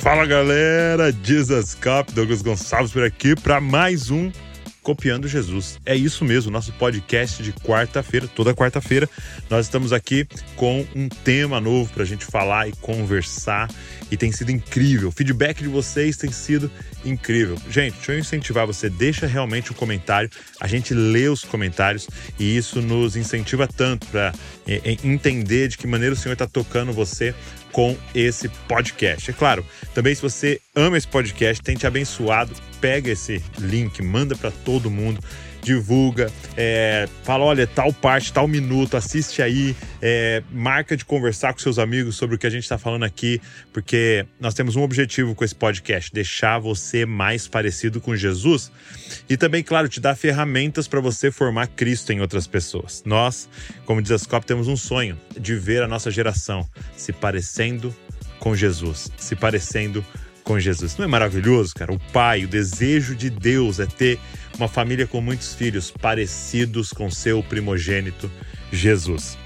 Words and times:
Fala 0.00 0.24
galera, 0.24 1.14
Jesus 1.22 1.74
Cup, 1.74 2.12
Douglas 2.14 2.40
Gonçalves 2.40 2.90
por 2.90 3.04
aqui 3.04 3.36
para 3.36 3.60
mais 3.60 4.10
um 4.10 4.32
Copiando 4.82 5.28
Jesus. 5.28 5.78
É 5.84 5.94
isso 5.94 6.24
mesmo, 6.24 6.50
nosso 6.50 6.72
podcast 6.72 7.42
de 7.42 7.52
quarta-feira, 7.52 8.26
toda 8.26 8.54
quarta-feira, 8.54 9.06
nós 9.50 9.66
estamos 9.66 9.92
aqui 9.92 10.26
com 10.56 10.86
um 10.96 11.06
tema 11.06 11.60
novo 11.60 11.92
para 11.92 12.02
a 12.02 12.06
gente 12.06 12.24
falar 12.24 12.66
e 12.66 12.72
conversar 12.80 13.68
e 14.10 14.16
tem 14.16 14.32
sido 14.32 14.50
incrível. 14.50 15.10
O 15.10 15.12
feedback 15.12 15.62
de 15.62 15.68
vocês 15.68 16.16
tem 16.16 16.32
sido 16.32 16.70
incrível. 17.04 17.58
Gente, 17.68 17.96
deixa 17.96 18.12
eu 18.12 18.18
incentivar 18.18 18.66
você, 18.66 18.88
deixa 18.88 19.26
realmente 19.26 19.70
um 19.70 19.74
comentário, 19.74 20.30
a 20.58 20.66
gente 20.66 20.94
lê 20.94 21.28
os 21.28 21.44
comentários 21.44 22.08
e 22.38 22.56
isso 22.56 22.80
nos 22.80 23.16
incentiva 23.16 23.68
tanto 23.68 24.06
para 24.06 24.32
é, 24.66 24.80
é, 24.82 24.96
entender 25.04 25.68
de 25.68 25.76
que 25.76 25.86
maneira 25.86 26.14
o 26.14 26.18
Senhor 26.18 26.32
está 26.32 26.46
tocando 26.46 26.90
você 26.90 27.34
com 27.72 27.96
esse 28.14 28.48
podcast. 28.68 29.30
É 29.30 29.34
claro, 29.34 29.64
também 29.94 30.14
se 30.14 30.22
você 30.22 30.60
ama 30.74 30.96
esse 30.96 31.08
podcast, 31.08 31.62
tem 31.62 31.76
te 31.76 31.86
abençoado, 31.86 32.52
pega 32.80 33.10
esse 33.10 33.42
link, 33.58 34.02
manda 34.02 34.36
para 34.36 34.50
todo 34.50 34.90
mundo 34.90 35.20
divulga, 35.62 36.30
é, 36.56 37.08
fala, 37.22 37.44
olha, 37.44 37.66
tal 37.66 37.92
parte, 37.92 38.32
tal 38.32 38.48
minuto, 38.48 38.96
assiste 38.96 39.42
aí, 39.42 39.76
é, 40.00 40.42
marca 40.50 40.96
de 40.96 41.04
conversar 41.04 41.52
com 41.52 41.58
seus 41.58 41.78
amigos 41.78 42.16
sobre 42.16 42.36
o 42.36 42.38
que 42.38 42.46
a 42.46 42.50
gente 42.50 42.62
está 42.62 42.78
falando 42.78 43.04
aqui, 43.04 43.40
porque 43.72 44.24
nós 44.38 44.54
temos 44.54 44.76
um 44.76 44.82
objetivo 44.82 45.34
com 45.34 45.44
esse 45.44 45.54
podcast: 45.54 46.12
deixar 46.12 46.58
você 46.58 47.04
mais 47.04 47.46
parecido 47.46 48.00
com 48.00 48.16
Jesus 48.16 48.70
e 49.28 49.36
também, 49.36 49.62
claro, 49.62 49.88
te 49.88 50.00
dar 50.00 50.14
ferramentas 50.14 50.88
para 50.88 51.00
você 51.00 51.30
formar 51.30 51.66
Cristo 51.68 52.12
em 52.12 52.20
outras 52.20 52.46
pessoas. 52.46 53.02
Nós, 53.04 53.48
como 53.84 54.00
diz 54.02 54.12
a 54.12 54.18
Scop, 54.18 54.44
temos 54.44 54.68
um 54.68 54.76
sonho 54.76 55.18
de 55.38 55.54
ver 55.54 55.82
a 55.82 55.88
nossa 55.88 56.10
geração 56.10 56.68
se 56.96 57.12
parecendo 57.12 57.94
com 58.38 58.56
Jesus, 58.56 59.10
se 59.18 59.36
parecendo 59.36 60.02
com 60.02 60.29
Jesus. 60.58 60.96
Não 60.96 61.04
é 61.04 61.08
maravilhoso, 61.08 61.74
cara? 61.74 61.92
O 61.92 61.98
pai, 62.12 62.44
o 62.44 62.48
desejo 62.48 63.14
de 63.14 63.28
Deus 63.28 63.78
é 63.78 63.86
ter 63.86 64.18
uma 64.56 64.68
família 64.68 65.06
com 65.06 65.20
muitos 65.20 65.54
filhos 65.54 65.90
parecidos 65.90 66.90
com 66.90 67.10
seu 67.10 67.42
primogênito 67.42 68.30
Jesus. 68.72 69.38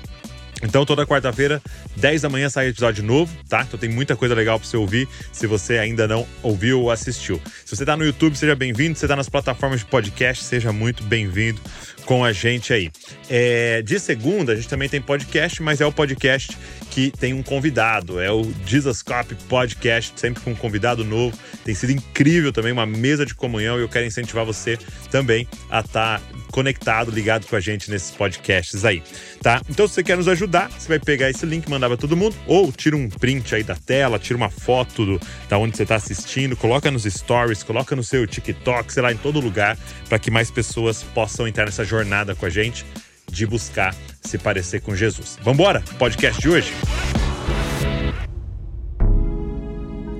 Então, 0.62 0.86
toda 0.86 1.06
quarta-feira, 1.06 1.60
10 1.96 2.22
da 2.22 2.28
manhã, 2.28 2.48
sai 2.48 2.68
episódio 2.68 3.04
novo, 3.04 3.30
tá? 3.48 3.62
Então 3.62 3.78
tem 3.78 3.88
muita 3.88 4.16
coisa 4.16 4.34
legal 4.34 4.58
para 4.58 4.66
você 4.66 4.76
ouvir, 4.76 5.06
se 5.30 5.46
você 5.46 5.76
ainda 5.78 6.08
não 6.08 6.26
ouviu 6.42 6.80
ou 6.80 6.90
assistiu. 6.90 7.40
Se 7.64 7.76
você 7.76 7.84
tá 7.84 7.96
no 7.96 8.04
YouTube, 8.04 8.36
seja 8.36 8.54
bem-vindo. 8.54 8.94
Se 8.94 9.00
você 9.00 9.08
tá 9.08 9.16
nas 9.16 9.28
plataformas 9.28 9.80
de 9.80 9.86
podcast, 9.86 10.42
seja 10.42 10.72
muito 10.72 11.02
bem-vindo 11.02 11.60
com 12.04 12.24
a 12.24 12.32
gente 12.32 12.72
aí. 12.72 12.90
É, 13.28 13.82
de 13.82 13.98
segunda, 13.98 14.52
a 14.52 14.56
gente 14.56 14.68
também 14.68 14.88
tem 14.88 15.00
podcast, 15.00 15.62
mas 15.62 15.80
é 15.80 15.86
o 15.86 15.92
podcast 15.92 16.56
que 16.90 17.10
tem 17.10 17.32
um 17.32 17.42
convidado. 17.42 18.20
É 18.20 18.30
o 18.30 18.52
Jesus 18.66 19.02
Cop 19.02 19.34
Podcast, 19.48 20.12
sempre 20.16 20.42
com 20.42 20.52
um 20.52 20.54
convidado 20.54 21.04
novo. 21.04 21.36
Tem 21.64 21.74
sido 21.74 21.90
incrível 21.90 22.52
também, 22.52 22.72
uma 22.72 22.86
mesa 22.86 23.24
de 23.24 23.34
comunhão 23.34 23.78
e 23.78 23.82
eu 23.82 23.88
quero 23.88 24.06
incentivar 24.06 24.44
você 24.44 24.78
também 25.10 25.48
a 25.70 25.80
estar 25.80 26.20
tá 26.20 26.24
conectado, 26.52 27.10
ligado 27.10 27.46
com 27.46 27.56
a 27.56 27.60
gente 27.60 27.90
nesses 27.90 28.12
podcasts 28.12 28.84
aí, 28.84 29.02
tá? 29.42 29.60
Então, 29.68 29.88
se 29.88 29.94
você 29.94 30.04
quer 30.04 30.16
nos 30.16 30.28
ajudar, 30.28 30.70
você 30.70 30.86
vai 30.86 31.00
pegar 31.00 31.28
esse 31.28 31.44
link, 31.44 31.68
mandar 31.68 31.88
para 31.88 31.96
todo 31.96 32.16
mundo, 32.16 32.36
ou 32.46 32.70
tira 32.70 32.96
um 32.96 33.08
print 33.08 33.56
aí 33.56 33.64
da 33.64 33.74
tela, 33.74 34.20
tira 34.20 34.36
uma 34.36 34.48
foto 34.48 35.04
do, 35.04 35.20
da 35.48 35.58
onde 35.58 35.76
você 35.76 35.82
está 35.82 35.96
assistindo, 35.96 36.56
coloca 36.56 36.92
nos 36.92 37.02
stories, 37.02 37.64
coloca 37.64 37.96
no 37.96 38.04
seu 38.04 38.24
TikTok, 38.24 38.92
sei 38.92 39.02
lá, 39.02 39.12
em 39.12 39.16
todo 39.16 39.40
lugar, 39.40 39.76
para 40.08 40.16
que 40.16 40.30
mais 40.30 40.48
pessoas 40.48 41.02
possam 41.02 41.48
entrar 41.48 41.64
nessa 41.64 41.84
jornada 41.84 41.93
com 42.38 42.46
a 42.46 42.50
gente 42.50 42.84
de 43.30 43.46
buscar 43.46 43.94
se 44.20 44.38
parecer 44.38 44.80
com 44.80 44.96
Jesus. 44.96 45.38
Vambora? 45.42 45.82
Podcast 45.98 46.40
de 46.40 46.48
hoje? 46.48 46.72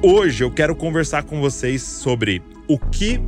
Hoje 0.03 0.45
eu 0.45 0.51
quero 0.51 0.77
conversar 0.77 1.23
com 1.23 1.41
vocês 1.41 1.83
sobre 1.83 2.43
o 2.69 2.79
que 2.79 3.19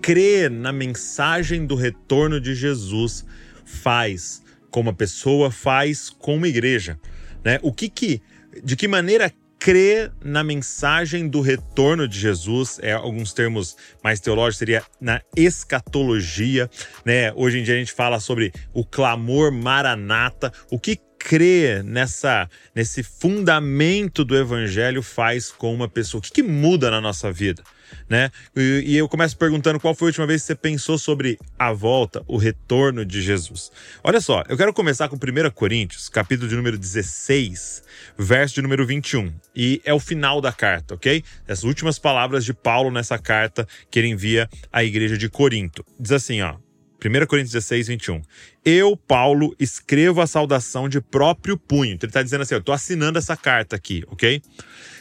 crer 0.00 0.50
na 0.50 0.72
mensagem 0.72 1.66
do 1.66 1.74
retorno 1.74 2.40
de 2.40 2.54
Jesus 2.54 3.24
faz 3.64 4.42
com 4.70 4.80
uma 4.80 4.94
pessoa, 4.94 5.50
faz 5.50 6.08
com 6.08 6.36
uma 6.36 6.48
igreja, 6.48 6.98
né? 7.44 7.58
O 7.62 7.72
que 7.72 7.88
que, 7.88 8.22
de 8.64 8.76
que 8.76 8.88
maneira 8.88 9.32
crer 9.58 10.12
na 10.24 10.44
mensagem 10.44 11.28
do 11.28 11.40
retorno 11.40 12.06
de 12.06 12.18
Jesus, 12.18 12.78
é 12.82 12.92
alguns 12.92 13.32
termos 13.32 13.76
mais 14.02 14.20
teológicos 14.20 14.58
seria 14.58 14.82
na 15.00 15.20
escatologia, 15.36 16.70
né? 17.04 17.32
Hoje 17.34 17.58
em 17.58 17.62
dia 17.62 17.74
a 17.74 17.78
gente 17.78 17.92
fala 17.92 18.20
sobre 18.20 18.52
o 18.72 18.84
clamor 18.84 19.50
maranata, 19.52 20.52
o 20.70 20.78
que 20.78 20.96
crer 21.18 21.82
nessa 21.82 22.48
nesse 22.74 23.02
fundamento 23.02 24.24
do 24.24 24.36
evangelho 24.36 25.02
faz 25.02 25.50
com 25.50 25.74
uma 25.74 25.88
pessoa, 25.88 26.20
o 26.20 26.22
que, 26.22 26.30
que 26.30 26.42
muda 26.42 26.90
na 26.90 27.00
nossa 27.00 27.32
vida? 27.32 27.62
Né? 28.08 28.30
E, 28.56 28.84
e, 28.86 28.96
eu 28.96 29.08
começo 29.08 29.36
perguntando 29.36 29.78
qual 29.80 29.94
foi 29.94 30.06
a 30.06 30.10
última 30.10 30.26
vez 30.26 30.42
que 30.42 30.48
você 30.48 30.54
pensou 30.54 30.98
sobre 30.98 31.38
a 31.58 31.72
volta, 31.72 32.22
o 32.26 32.36
retorno 32.36 33.04
de 33.04 33.20
Jesus. 33.20 33.70
Olha 34.02 34.20
só, 34.20 34.42
eu 34.48 34.56
quero 34.56 34.72
começar 34.72 35.08
com 35.08 35.16
1 35.16 35.50
Coríntios, 35.52 36.08
capítulo 36.08 36.48
de 36.48 36.56
número 36.56 36.78
16, 36.78 37.82
verso 38.16 38.54
de 38.54 38.62
número 38.62 38.86
21. 38.86 39.32
E 39.54 39.80
é 39.84 39.92
o 39.92 40.00
final 40.00 40.40
da 40.40 40.52
carta, 40.52 40.94
ok? 40.94 41.22
As 41.48 41.64
últimas 41.64 41.98
palavras 41.98 42.44
de 42.44 42.54
Paulo 42.54 42.90
nessa 42.90 43.18
carta 43.18 43.66
que 43.90 43.98
ele 43.98 44.08
envia 44.08 44.48
à 44.72 44.84
igreja 44.84 45.16
de 45.16 45.28
Corinto. 45.28 45.84
Diz 45.98 46.12
assim, 46.12 46.40
ó. 46.42 46.56
1 47.04 47.26
Coríntios 47.26 47.52
16, 47.52 47.88
21. 47.88 48.22
Eu, 48.64 48.96
Paulo, 48.96 49.54
escrevo 49.58 50.20
a 50.20 50.26
saudação 50.26 50.88
de 50.88 51.00
próprio 51.00 51.56
punho. 51.56 51.92
Então 51.92 52.06
ele 52.06 52.10
está 52.10 52.22
dizendo 52.22 52.42
assim: 52.42 52.54
eu 52.54 52.60
estou 52.60 52.74
assinando 52.74 53.18
essa 53.18 53.36
carta 53.36 53.76
aqui, 53.76 54.04
ok? 54.08 54.42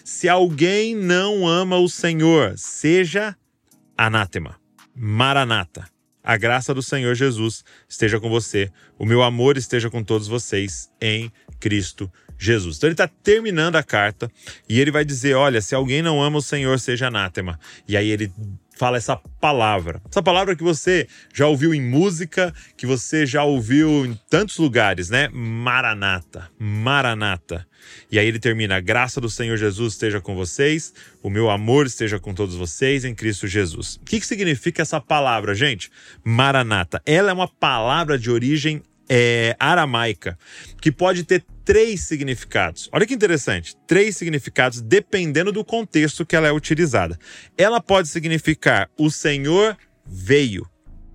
Se 0.05 0.29
alguém 0.29 0.95
não 0.95 1.47
ama 1.47 1.77
o 1.77 1.89
Senhor, 1.89 2.53
seja 2.57 3.35
anátema, 3.97 4.55
maranata. 4.95 5.89
A 6.23 6.35
graça 6.35 6.73
do 6.73 6.83
Senhor 6.83 7.15
Jesus 7.15 7.63
esteja 7.87 8.19
com 8.19 8.29
você, 8.29 8.69
o 8.99 9.05
meu 9.05 9.23
amor 9.23 9.57
esteja 9.57 9.89
com 9.89 10.03
todos 10.03 10.27
vocês 10.27 10.89
em 11.01 11.31
Cristo 11.59 12.11
Jesus. 12.37 12.77
Então 12.77 12.87
ele 12.89 12.93
está 12.93 13.07
terminando 13.07 13.77
a 13.77 13.83
carta 13.83 14.29
e 14.69 14.79
ele 14.79 14.91
vai 14.91 15.03
dizer: 15.03 15.35
olha, 15.35 15.61
se 15.61 15.73
alguém 15.73 16.01
não 16.01 16.21
ama 16.21 16.37
o 16.37 16.41
Senhor, 16.41 16.79
seja 16.79 17.07
anátema. 17.07 17.59
E 17.87 17.97
aí 17.97 18.09
ele 18.09 18.31
fala 18.77 18.97
essa 18.97 19.17
palavra. 19.41 20.01
Essa 20.09 20.21
palavra 20.21 20.55
que 20.55 20.63
você 20.63 21.07
já 21.33 21.47
ouviu 21.47 21.73
em 21.73 21.81
música, 21.81 22.53
que 22.77 22.85
você 22.85 23.25
já 23.25 23.43
ouviu 23.43 24.05
em 24.05 24.17
tantos 24.29 24.57
lugares, 24.57 25.09
né? 25.09 25.27
Maranata, 25.33 26.49
Maranata. 26.59 27.67
E 28.11 28.19
aí 28.19 28.27
ele 28.27 28.39
termina: 28.39 28.77
a 28.77 28.79
graça 28.79 29.19
do 29.19 29.29
Senhor 29.29 29.57
Jesus 29.57 29.93
esteja 29.93 30.21
com 30.21 30.35
vocês, 30.35 30.93
o 31.21 31.29
meu 31.29 31.49
amor 31.49 31.85
esteja 31.85 32.19
com 32.19 32.33
todos 32.33 32.55
vocês 32.55 33.03
em 33.03 33.15
Cristo 33.15 33.47
Jesus. 33.47 33.95
O 33.95 34.05
que, 34.05 34.19
que 34.19 34.25
significa 34.27 34.81
essa 34.81 35.01
palavra, 35.01 35.55
gente? 35.55 35.89
Maranata. 36.23 37.01
Ela 37.05 37.31
é 37.31 37.33
uma 37.33 37.47
palavra 37.47 38.17
de 38.17 38.29
origem 38.29 38.83
é, 39.09 39.55
aramaica, 39.59 40.37
que 40.81 40.91
pode 40.91 41.23
ter 41.23 41.43
três 41.63 42.01
significados. 42.01 42.89
Olha 42.93 43.05
que 43.05 43.13
interessante, 43.13 43.75
três 43.85 44.15
significados 44.15 44.81
dependendo 44.81 45.51
do 45.51 45.65
contexto 45.65 46.25
que 46.25 46.35
ela 46.35 46.47
é 46.47 46.51
utilizada. 46.51 47.17
Ela 47.57 47.81
pode 47.81 48.07
significar 48.07 48.89
o 48.97 49.09
Senhor 49.09 49.77
veio, 50.05 50.65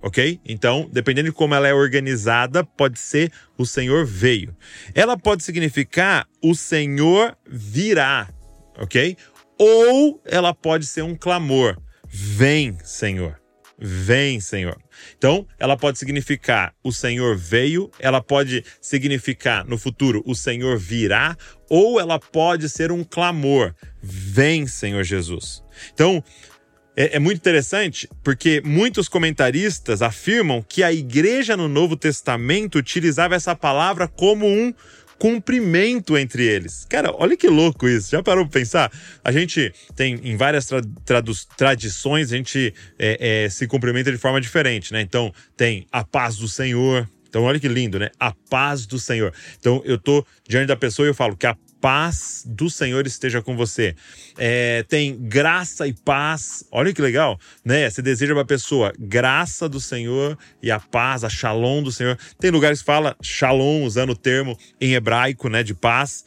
ok? 0.01 0.39
Então, 0.45 0.87
dependendo 0.91 1.29
de 1.29 1.35
como 1.35 1.55
ela 1.55 1.67
é 1.67 1.73
organizada, 1.73 2.63
pode 2.63 2.99
ser 2.99 3.31
o 3.57 3.65
Senhor 3.65 4.05
veio. 4.05 4.55
Ela 4.93 5.17
pode 5.17 5.43
significar 5.43 6.27
o 6.41 6.53
Senhor 6.53 7.35
virá, 7.47 8.29
ok? 8.77 9.17
Ou 9.57 10.21
ela 10.25 10.53
pode 10.53 10.85
ser 10.85 11.03
um 11.03 11.15
clamor: 11.15 11.81
vem, 12.07 12.77
Senhor. 12.83 13.39
Vem, 13.79 14.39
Senhor. 14.39 14.82
Então, 15.17 15.47
ela 15.59 15.77
pode 15.77 15.99
significar 15.99 16.73
o 16.83 16.91
Senhor 16.91 17.35
veio, 17.35 17.89
ela 17.99 18.21
pode 18.21 18.63
significar 18.81 19.65
no 19.65 19.77
futuro 19.77 20.23
o 20.25 20.35
Senhor 20.35 20.77
virá, 20.77 21.37
ou 21.69 21.99
ela 21.99 22.19
pode 22.19 22.69
ser 22.69 22.91
um 22.91 23.03
clamor: 23.03 23.73
Vem, 24.01 24.67
Senhor 24.67 25.03
Jesus. 25.03 25.63
Então, 25.93 26.23
é, 26.95 27.15
é, 27.15 27.19
muito 27.19 27.37
interessante 27.37 28.07
porque 28.23 28.61
muitos 28.63 29.07
comentaristas 29.07 30.01
afirmam 30.01 30.61
que 30.61 30.83
a 30.83 30.93
igreja 30.93 31.57
no 31.57 31.67
Novo 31.67 31.95
Testamento 31.95 32.77
utilizava 32.77 33.33
essa 33.33 33.55
palavra 33.55 34.07
como 34.07 34.47
um 34.47 34.71
cumprimento 35.17 36.17
entre 36.17 36.45
eles. 36.45 36.85
Cara, 36.89 37.13
olha 37.13 37.35
que 37.37 37.47
louco 37.47 37.87
isso. 37.87 38.11
Já 38.11 38.21
parou 38.21 38.45
pra 38.45 38.59
pensar? 38.59 38.91
A 39.23 39.31
gente 39.31 39.73
tem 39.95 40.19
em 40.23 40.35
várias 40.35 40.65
tra 40.67 40.81
tradições, 41.55 42.31
a 42.31 42.37
gente 42.37 42.73
é, 42.97 43.45
é, 43.45 43.49
se 43.49 43.67
cumprimenta 43.67 44.11
de 44.11 44.17
forma 44.17 44.39
diferente, 44.39 44.93
né? 44.93 45.01
Então, 45.01 45.33
tem 45.55 45.85
a 45.91 46.03
paz 46.03 46.37
do 46.37 46.47
Senhor. 46.47 47.07
Então, 47.27 47.43
olha 47.43 47.59
que 47.59 47.67
lindo, 47.67 47.97
né? 47.97 48.11
A 48.19 48.31
paz 48.49 48.85
do 48.85 48.99
Senhor. 48.99 49.33
Então, 49.59 49.81
eu 49.85 49.97
tô 49.97 50.25
diante 50.47 50.67
da 50.67 50.75
pessoa 50.75 51.07
e 51.07 51.09
eu 51.09 51.15
falo 51.15 51.35
que 51.35 51.47
a 51.47 51.55
paz 51.83 52.45
do 52.47 52.69
Senhor 52.69 53.05
esteja 53.05 53.41
com 53.41 53.57
você. 53.57 53.93
É, 54.37 54.83
tem 54.83 55.17
graça 55.19 55.85
e 55.85 55.91
paz. 55.91 56.63
Olha 56.71 56.93
que 56.93 57.01
legal, 57.01 57.37
né? 57.65 57.89
Você 57.89 58.01
deseja 58.01 58.31
para 58.31 58.43
a 58.43 58.45
pessoa 58.45 58.93
graça 58.97 59.67
do 59.67 59.81
Senhor 59.81 60.39
e 60.61 60.71
a 60.71 60.79
paz, 60.79 61.25
a 61.25 61.29
shalom 61.29 61.83
do 61.83 61.91
Senhor. 61.91 62.17
Tem 62.39 62.51
lugares 62.51 62.79
que 62.79 62.85
fala 62.85 63.17
shalom, 63.21 63.83
usando 63.83 64.11
o 64.11 64.15
termo 64.15 64.57
em 64.79 64.93
hebraico, 64.93 65.49
né, 65.49 65.61
de 65.61 65.73
paz. 65.73 66.23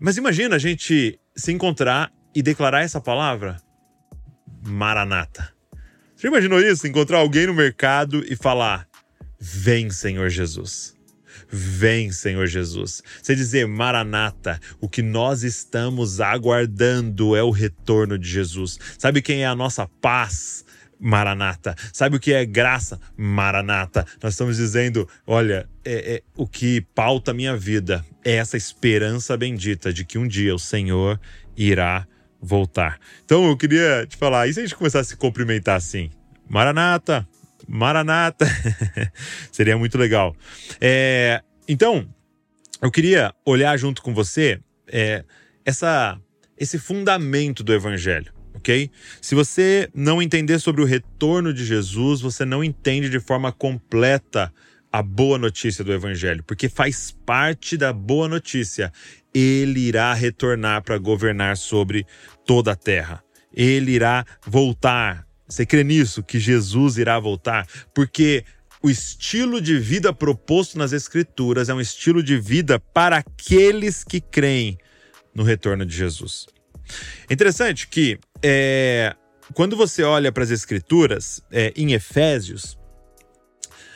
Mas 0.00 0.16
imagina 0.16 0.56
a 0.56 0.58
gente 0.58 1.16
se 1.36 1.52
encontrar 1.52 2.12
e 2.34 2.42
declarar 2.42 2.82
essa 2.82 3.00
palavra? 3.00 3.62
Maranata. 4.66 5.54
Você 6.16 6.26
imaginou 6.26 6.58
isso? 6.58 6.88
Encontrar 6.88 7.18
alguém 7.18 7.46
no 7.46 7.54
mercado 7.54 8.24
e 8.28 8.34
falar: 8.34 8.88
Vem, 9.38 9.90
Senhor 9.90 10.28
Jesus. 10.28 10.97
Vem, 11.50 12.12
Senhor 12.12 12.46
Jesus. 12.46 13.02
Você 13.22 13.34
dizer, 13.34 13.66
Maranata, 13.66 14.60
o 14.80 14.88
que 14.88 15.02
nós 15.02 15.42
estamos 15.42 16.20
aguardando 16.20 17.34
é 17.34 17.42
o 17.42 17.50
retorno 17.50 18.18
de 18.18 18.28
Jesus. 18.28 18.78
Sabe 18.98 19.22
quem 19.22 19.42
é 19.42 19.46
a 19.46 19.54
nossa 19.54 19.88
paz? 20.00 20.64
Maranata. 21.00 21.76
Sabe 21.92 22.16
o 22.16 22.20
que 22.20 22.32
é 22.32 22.44
graça? 22.44 23.00
Maranata. 23.16 24.04
Nós 24.22 24.34
estamos 24.34 24.56
dizendo: 24.56 25.08
olha, 25.26 25.68
é, 25.84 26.16
é, 26.16 26.22
o 26.34 26.46
que 26.46 26.80
pauta 26.94 27.32
minha 27.32 27.56
vida 27.56 28.04
é 28.24 28.34
essa 28.34 28.56
esperança 28.56 29.36
bendita 29.36 29.92
de 29.92 30.04
que 30.04 30.18
um 30.18 30.26
dia 30.26 30.54
o 30.54 30.58
Senhor 30.58 31.20
irá 31.56 32.06
voltar. 32.40 32.98
Então 33.24 33.46
eu 33.46 33.56
queria 33.56 34.06
te 34.06 34.16
falar, 34.16 34.48
e 34.48 34.54
se 34.54 34.60
a 34.60 34.62
gente 34.62 34.74
começar 34.74 35.00
a 35.00 35.04
se 35.04 35.16
cumprimentar 35.16 35.76
assim? 35.76 36.10
Maranata, 36.48 37.26
Maranata. 37.68 38.46
Seria 39.52 39.76
muito 39.76 39.98
legal. 39.98 40.34
É, 40.80 41.42
então, 41.68 42.08
eu 42.80 42.90
queria 42.90 43.34
olhar 43.44 43.76
junto 43.76 44.00
com 44.00 44.14
você 44.14 44.60
é, 44.90 45.22
essa, 45.64 46.18
esse 46.56 46.78
fundamento 46.78 47.62
do 47.62 47.74
Evangelho. 47.74 48.32
ok? 48.54 48.90
Se 49.20 49.34
você 49.34 49.88
não 49.94 50.22
entender 50.22 50.58
sobre 50.58 50.80
o 50.80 50.86
retorno 50.86 51.52
de 51.52 51.64
Jesus, 51.64 52.22
você 52.22 52.44
não 52.44 52.64
entende 52.64 53.10
de 53.10 53.20
forma 53.20 53.52
completa 53.52 54.52
a 54.90 55.02
boa 55.02 55.36
notícia 55.38 55.84
do 55.84 55.92
Evangelho, 55.92 56.42
porque 56.44 56.68
faz 56.68 57.14
parte 57.26 57.76
da 57.76 57.92
boa 57.92 58.26
notícia. 58.26 58.90
Ele 59.34 59.80
irá 59.80 60.14
retornar 60.14 60.82
para 60.82 60.96
governar 60.96 61.58
sobre 61.58 62.06
toda 62.46 62.72
a 62.72 62.76
terra. 62.76 63.22
Ele 63.52 63.92
irá 63.92 64.24
voltar 64.46 65.27
você 65.48 65.64
crê 65.64 65.82
nisso? 65.82 66.22
Que 66.22 66.38
Jesus 66.38 66.98
irá 66.98 67.18
voltar? 67.18 67.66
Porque 67.94 68.44
o 68.82 68.90
estilo 68.90 69.60
de 69.60 69.78
vida 69.78 70.12
proposto 70.12 70.76
nas 70.76 70.92
Escrituras 70.92 71.68
é 71.68 71.74
um 71.74 71.80
estilo 71.80 72.22
de 72.22 72.38
vida 72.38 72.78
para 72.78 73.16
aqueles 73.18 74.04
que 74.04 74.20
creem 74.20 74.78
no 75.34 75.42
retorno 75.42 75.86
de 75.86 75.96
Jesus. 75.96 76.46
Interessante 77.30 77.88
que 77.88 78.18
é, 78.42 79.16
quando 79.54 79.76
você 79.76 80.02
olha 80.02 80.30
para 80.30 80.44
as 80.44 80.50
Escrituras, 80.50 81.42
é, 81.50 81.72
em 81.74 81.92
Efésios, 81.92 82.78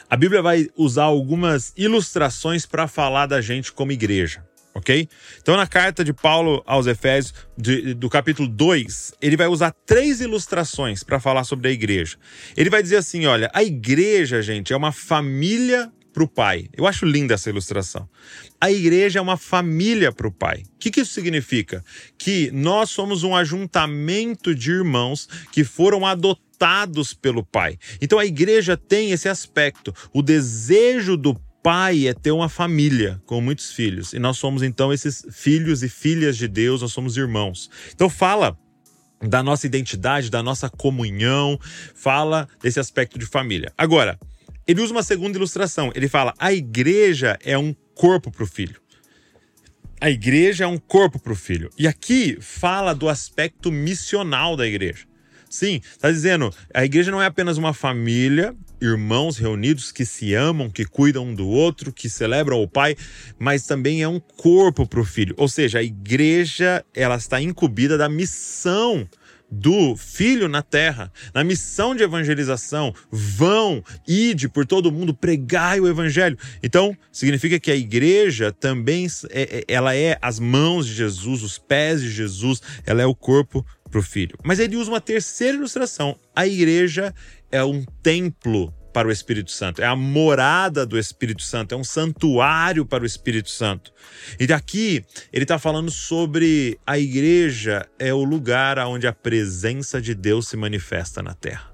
a 0.08 0.16
Bíblia 0.16 0.42
vai 0.42 0.68
usar 0.76 1.04
algumas 1.04 1.72
ilustrações 1.76 2.66
para 2.66 2.88
falar 2.88 3.26
da 3.26 3.40
gente 3.40 3.72
como 3.72 3.92
igreja 3.92 4.44
ok? 4.74 5.08
Então, 5.40 5.56
na 5.56 5.66
carta 5.66 6.04
de 6.04 6.12
Paulo 6.12 6.62
aos 6.66 6.86
Efésios, 6.86 7.34
de, 7.56 7.94
do 7.94 8.08
capítulo 8.08 8.48
2, 8.48 9.14
ele 9.20 9.36
vai 9.36 9.46
usar 9.46 9.72
três 9.86 10.20
ilustrações 10.20 11.02
para 11.02 11.20
falar 11.20 11.44
sobre 11.44 11.68
a 11.68 11.72
igreja. 11.72 12.16
Ele 12.56 12.70
vai 12.70 12.82
dizer 12.82 12.96
assim: 12.96 13.26
olha, 13.26 13.50
a 13.52 13.62
igreja, 13.62 14.42
gente, 14.42 14.72
é 14.72 14.76
uma 14.76 14.92
família 14.92 15.90
para 16.12 16.22
o 16.22 16.28
pai. 16.28 16.68
Eu 16.76 16.86
acho 16.86 17.06
linda 17.06 17.34
essa 17.34 17.48
ilustração. 17.48 18.08
A 18.60 18.70
igreja 18.70 19.18
é 19.18 19.22
uma 19.22 19.36
família 19.36 20.12
para 20.12 20.28
o 20.28 20.32
pai. 20.32 20.62
O 20.74 20.78
que, 20.78 20.90
que 20.90 21.00
isso 21.00 21.12
significa? 21.12 21.82
Que 22.18 22.50
nós 22.52 22.90
somos 22.90 23.24
um 23.24 23.34
ajuntamento 23.34 24.54
de 24.54 24.70
irmãos 24.70 25.28
que 25.50 25.64
foram 25.64 26.06
adotados 26.06 27.14
pelo 27.14 27.44
pai. 27.44 27.78
Então 28.00 28.18
a 28.18 28.26
igreja 28.26 28.76
tem 28.76 29.10
esse 29.10 29.28
aspecto. 29.28 29.94
O 30.12 30.22
desejo 30.22 31.16
do 31.16 31.34
pai 31.62 32.08
é 32.08 32.14
ter 32.14 32.32
uma 32.32 32.48
família 32.48 33.22
com 33.24 33.40
muitos 33.40 33.72
filhos. 33.72 34.12
E 34.12 34.18
nós 34.18 34.36
somos 34.36 34.62
então 34.62 34.92
esses 34.92 35.24
filhos 35.30 35.82
e 35.82 35.88
filhas 35.88 36.36
de 36.36 36.48
Deus, 36.48 36.82
nós 36.82 36.92
somos 36.92 37.16
irmãos. 37.16 37.70
Então 37.94 38.10
fala 38.10 38.58
da 39.20 39.42
nossa 39.42 39.66
identidade, 39.66 40.30
da 40.30 40.42
nossa 40.42 40.68
comunhão, 40.68 41.58
fala 41.94 42.48
desse 42.60 42.80
aspecto 42.80 43.18
de 43.18 43.26
família. 43.26 43.72
Agora, 43.78 44.18
ele 44.66 44.80
usa 44.80 44.92
uma 44.92 45.02
segunda 45.02 45.38
ilustração. 45.38 45.92
Ele 45.94 46.08
fala: 46.08 46.34
a 46.38 46.52
igreja 46.52 47.38
é 47.44 47.56
um 47.56 47.74
corpo 47.94 48.30
para 48.30 48.42
o 48.42 48.46
filho. 48.46 48.80
A 50.00 50.10
igreja 50.10 50.64
é 50.64 50.66
um 50.66 50.78
corpo 50.78 51.20
para 51.20 51.32
o 51.32 51.36
filho. 51.36 51.70
E 51.78 51.86
aqui 51.86 52.36
fala 52.40 52.92
do 52.92 53.08
aspecto 53.08 53.70
missional 53.70 54.56
da 54.56 54.66
igreja. 54.66 55.06
Sim, 55.48 55.80
está 55.84 56.10
dizendo, 56.10 56.52
a 56.74 56.84
igreja 56.84 57.10
não 57.10 57.22
é 57.22 57.26
apenas 57.26 57.58
uma 57.58 57.72
família 57.74 58.56
irmãos 58.82 59.38
reunidos 59.38 59.92
que 59.92 60.04
se 60.04 60.34
amam, 60.34 60.68
que 60.68 60.84
cuidam 60.84 61.26
um 61.26 61.34
do 61.34 61.48
outro, 61.48 61.92
que 61.92 62.10
celebram 62.10 62.60
o 62.60 62.68
Pai, 62.68 62.96
mas 63.38 63.66
também 63.66 64.02
é 64.02 64.08
um 64.08 64.18
corpo 64.18 64.86
para 64.86 65.00
o 65.00 65.04
Filho. 65.04 65.34
Ou 65.38 65.48
seja, 65.48 65.78
a 65.78 65.82
igreja 65.82 66.84
ela 66.92 67.16
está 67.16 67.40
incumbida 67.40 67.96
da 67.96 68.08
missão 68.08 69.08
do 69.52 69.94
Filho 69.96 70.48
na 70.48 70.62
terra, 70.62 71.12
na 71.34 71.44
missão 71.44 71.94
de 71.94 72.02
evangelização, 72.02 72.94
vão, 73.10 73.84
ide 74.08 74.48
por 74.48 74.64
todo 74.64 74.90
mundo, 74.90 75.12
pregai 75.12 75.78
o 75.78 75.86
evangelho. 75.86 76.38
Então, 76.62 76.96
significa 77.12 77.60
que 77.60 77.70
a 77.70 77.76
igreja 77.76 78.50
também 78.50 79.06
é, 79.28 79.58
é, 79.58 79.64
ela 79.68 79.94
é 79.94 80.16
as 80.22 80.40
mãos 80.40 80.86
de 80.86 80.94
Jesus, 80.94 81.42
os 81.42 81.58
pés 81.58 82.00
de 82.00 82.10
Jesus, 82.10 82.62
ela 82.86 83.02
é 83.02 83.06
o 83.06 83.14
corpo 83.14 83.64
para 83.90 84.00
o 84.00 84.02
Filho. 84.02 84.38
Mas 84.42 84.58
ele 84.58 84.74
usa 84.74 84.90
uma 84.90 85.02
terceira 85.02 85.58
ilustração. 85.58 86.18
A 86.34 86.46
igreja 86.46 87.14
é 87.52 87.62
um 87.62 87.84
templo 88.02 88.74
para 88.92 89.08
o 89.08 89.10
Espírito 89.10 89.50
Santo, 89.50 89.80
é 89.80 89.86
a 89.86 89.96
morada 89.96 90.84
do 90.84 90.98
Espírito 90.98 91.42
Santo, 91.42 91.74
é 91.74 91.78
um 91.78 91.84
santuário 91.84 92.84
para 92.84 93.02
o 93.02 93.06
Espírito 93.06 93.48
Santo. 93.48 93.92
E 94.38 94.46
daqui 94.46 95.04
ele 95.32 95.44
está 95.44 95.58
falando 95.58 95.90
sobre 95.90 96.78
a 96.86 96.98
igreja 96.98 97.86
é 97.98 98.12
o 98.12 98.22
lugar 98.22 98.78
onde 98.80 99.06
a 99.06 99.12
presença 99.12 100.00
de 100.00 100.14
Deus 100.14 100.48
se 100.48 100.56
manifesta 100.56 101.22
na 101.22 101.32
terra. 101.32 101.72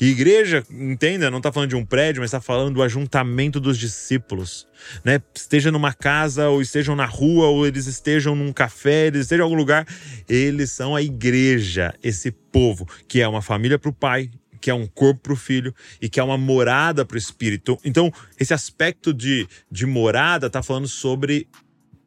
E 0.00 0.06
igreja, 0.06 0.64
entenda, 0.70 1.30
não 1.30 1.38
está 1.38 1.52
falando 1.52 1.68
de 1.68 1.76
um 1.76 1.84
prédio, 1.84 2.22
mas 2.22 2.28
está 2.28 2.40
falando 2.40 2.74
do 2.74 2.82
ajuntamento 2.82 3.60
dos 3.60 3.78
discípulos. 3.78 4.66
Né? 5.04 5.22
Esteja 5.32 5.70
numa 5.70 5.92
casa, 5.92 6.48
ou 6.48 6.60
estejam 6.60 6.96
na 6.96 7.04
rua, 7.04 7.46
ou 7.46 7.64
eles 7.64 7.86
estejam 7.86 8.34
num 8.34 8.52
café, 8.52 9.06
eles 9.06 9.22
estejam 9.22 9.44
em 9.44 9.46
algum 9.46 9.56
lugar, 9.56 9.86
eles 10.28 10.72
são 10.72 10.96
a 10.96 11.02
igreja, 11.02 11.94
esse 12.02 12.32
povo, 12.32 12.88
que 13.06 13.20
é 13.20 13.28
uma 13.28 13.42
família 13.42 13.78
para 13.78 13.90
o 13.90 13.92
pai, 13.92 14.30
que 14.62 14.70
é 14.70 14.74
um 14.74 14.86
corpo 14.86 15.20
para 15.24 15.32
o 15.32 15.36
filho 15.36 15.74
e 16.00 16.08
que 16.08 16.20
é 16.20 16.22
uma 16.22 16.38
morada 16.38 17.04
para 17.04 17.16
o 17.16 17.18
espírito. 17.18 17.76
Então, 17.84 18.12
esse 18.38 18.54
aspecto 18.54 19.12
de, 19.12 19.46
de 19.68 19.84
morada 19.84 20.46
está 20.46 20.62
falando 20.62 20.86
sobre 20.86 21.48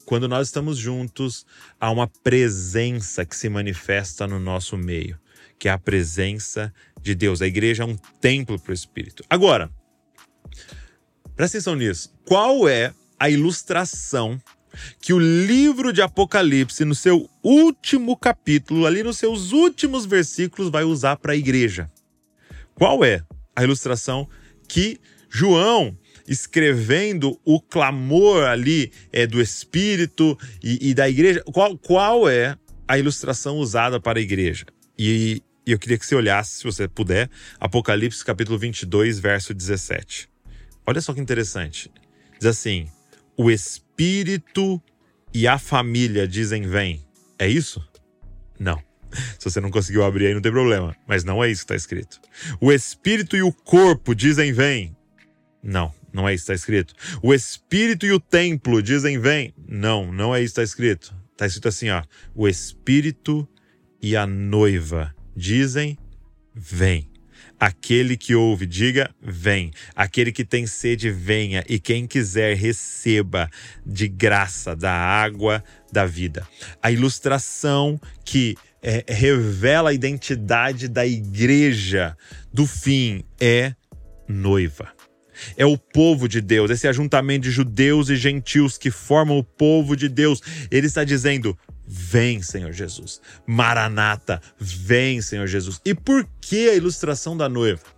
quando 0.05 0.27
nós 0.27 0.47
estamos 0.47 0.77
juntos, 0.77 1.45
há 1.79 1.91
uma 1.91 2.07
presença 2.07 3.25
que 3.25 3.35
se 3.35 3.50
manifesta 3.50 4.25
no 4.25 4.39
nosso 4.39 4.77
meio, 4.77 5.19
que 5.59 5.67
é 5.67 5.71
a 5.71 5.77
presença 5.77 6.74
de 7.01 7.13
Deus. 7.13 7.41
A 7.41 7.47
igreja 7.47 7.83
é 7.83 7.85
um 7.85 7.97
templo 8.21 8.57
para 8.57 8.71
o 8.71 8.74
Espírito. 8.74 9.24
Agora, 9.29 9.69
presta 11.35 11.57
atenção 11.57 11.75
nisso. 11.75 12.13
Qual 12.24 12.69
é 12.69 12.93
a 13.19 13.29
ilustração 13.29 14.39
que 15.01 15.12
o 15.12 15.19
livro 15.19 15.91
de 15.91 16.01
Apocalipse, 16.01 16.85
no 16.85 16.95
seu 16.95 17.29
último 17.43 18.15
capítulo, 18.15 18.85
ali 18.85 19.03
nos 19.03 19.17
seus 19.17 19.51
últimos 19.51 20.05
versículos, 20.05 20.69
vai 20.69 20.83
usar 20.83 21.17
para 21.17 21.33
a 21.33 21.35
igreja? 21.35 21.89
Qual 22.75 23.03
é 23.03 23.24
a 23.55 23.63
ilustração 23.63 24.29
que 24.67 25.00
João 25.29 25.98
escrevendo 26.27 27.39
o 27.46 27.62
clamor 27.62 28.44
ali 28.44 28.91
é, 29.12 29.27
do 29.27 29.41
Espírito 29.41 30.38
e, 30.63 30.89
e, 30.89 30.94
da 30.94 31.10
igreja. 31.10 31.44
Qual, 31.46 31.77
qual 31.77 32.27
é 32.27 32.58
a 32.88 32.98
ilustração 32.98 33.58
usada 33.58 34.00
para 34.00 34.20
a 34.20 34.22
igreja? 34.22 34.65
E, 34.98 35.41
e 35.65 35.72
eu 35.72 35.79
queria 35.79 35.98
que 35.98 36.05
você 36.05 36.15
olhasse, 36.15 36.58
se 36.58 36.63
você 36.63 36.88
puder, 36.88 37.29
Apocalipse 37.60 38.24
capítulo 38.24 38.58
22, 38.58 39.20
verso 39.20 39.53
17. 39.53 40.29
Olha 40.86 41.01
só 41.01 41.13
que 41.13 41.22
interessante. 41.22 41.91
Diz 42.39 42.48
assim: 42.48 42.88
o 43.38 43.51
Espírito 43.51 44.82
e 45.34 45.48
a 45.48 45.58
família 45.58 46.27
dizem 46.27 46.63
vem. 46.63 47.05
É 47.38 47.48
isso? 47.48 47.86
Não. 48.60 48.82
Se 49.39 49.50
você 49.50 49.60
não 49.60 49.72
conseguiu 49.72 50.03
abrir 50.03 50.27
aí, 50.27 50.34
não 50.34 50.41
tem 50.41 50.51
problema. 50.51 50.95
Mas 51.07 51.24
não 51.24 51.43
é 51.43 51.50
isso 51.50 51.62
que 51.62 51.74
está 51.74 51.75
escrito. 51.75 52.19
O 52.60 52.72
espírito 52.72 53.36
e 53.36 53.41
o 53.41 53.51
corpo 53.51 54.13
dizem 54.15 54.51
vem. 54.51 54.95
Não, 55.63 55.93
não 56.13 56.27
é 56.27 56.34
isso 56.34 56.45
que 56.45 56.51
está 56.51 56.55
escrito. 56.55 56.93
O 57.22 57.34
espírito 57.34 58.05
e 58.05 58.12
o 58.12 58.19
templo 58.19 58.81
dizem 58.81 59.19
vem. 59.19 59.53
Não, 59.67 60.12
não 60.12 60.36
é 60.36 60.41
isso 60.41 60.53
que 60.55 60.62
está 60.62 60.63
escrito. 60.63 61.15
Está 61.31 61.45
escrito 61.45 61.67
assim, 61.67 61.89
ó. 61.89 62.03
O 62.34 62.48
espírito 62.48 63.48
e 64.01 64.15
a 64.15 64.27
noiva 64.27 65.13
dizem 65.36 65.98
vem. 66.53 67.10
Aquele 67.60 68.17
que 68.17 68.36
ouve, 68.36 68.65
diga: 68.65 69.13
vem. 69.22 69.72
Aquele 69.95 70.31
que 70.31 70.43
tem 70.43 70.67
sede, 70.67 71.10
venha. 71.10 71.63
E 71.67 71.79
quem 71.79 72.05
quiser, 72.05 72.55
receba 72.55 73.50
de 73.86 74.07
graça 74.07 74.75
da 74.75 74.91
água 74.91 75.63
da 75.91 76.05
vida. 76.05 76.48
A 76.81 76.91
ilustração 76.91 78.00
que 78.24 78.55
é, 78.86 79.04
revela 79.08 79.89
a 79.89 79.94
identidade 79.94 80.88
da 80.88 81.08
igreja 81.08 82.15
do 82.54 82.68
fim 82.68 83.24
é 83.42 83.74
noiva. 84.27 84.94
É 85.58 85.65
o 85.65 85.75
povo 85.75 86.30
de 86.30 86.39
Deus, 86.39 86.70
esse 86.70 86.88
ajuntamento 86.88 87.42
de 87.42 87.51
judeus 87.51 88.10
e 88.10 88.15
gentios 88.15 88.77
que 88.77 88.92
formam 88.92 89.39
o 89.39 89.44
povo 89.44 89.96
de 89.96 90.08
Deus. 90.08 90.39
Ele 90.70 90.86
está 90.86 91.04
dizendo: 91.04 91.58
Vem, 91.88 92.44
Senhor 92.44 92.72
Jesus. 92.72 93.20
Maranata, 93.46 94.39
vem, 94.58 95.20
Senhor 95.20 95.48
Jesus. 95.48 95.82
E 95.84 95.96
por 95.96 96.25
que 96.39 96.70
a 96.70 96.75
ilustração 96.75 97.36
da 97.36 97.50
noiva? 97.50 97.94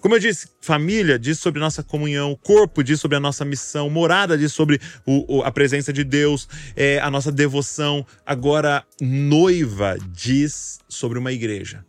Como 0.00 0.14
eu 0.14 0.18
disse, 0.18 0.48
família 0.60 1.18
diz 1.18 1.38
sobre 1.38 1.60
nossa 1.60 1.82
comunhão, 1.82 2.38
corpo 2.42 2.82
diz 2.82 3.00
sobre 3.00 3.16
a 3.16 3.20
nossa 3.20 3.44
missão, 3.44 3.90
morada 3.90 4.38
diz 4.38 4.52
sobre 4.52 4.80
o, 5.04 5.38
o, 5.38 5.42
a 5.42 5.50
presença 5.50 5.92
de 5.92 6.04
Deus, 6.04 6.48
é, 6.76 6.98
a 7.00 7.10
nossa 7.10 7.32
devoção. 7.32 8.06
Agora, 8.24 8.84
noiva 9.00 9.96
diz 10.12 10.78
sobre 10.88 11.18
uma 11.18 11.32
igreja 11.32 11.84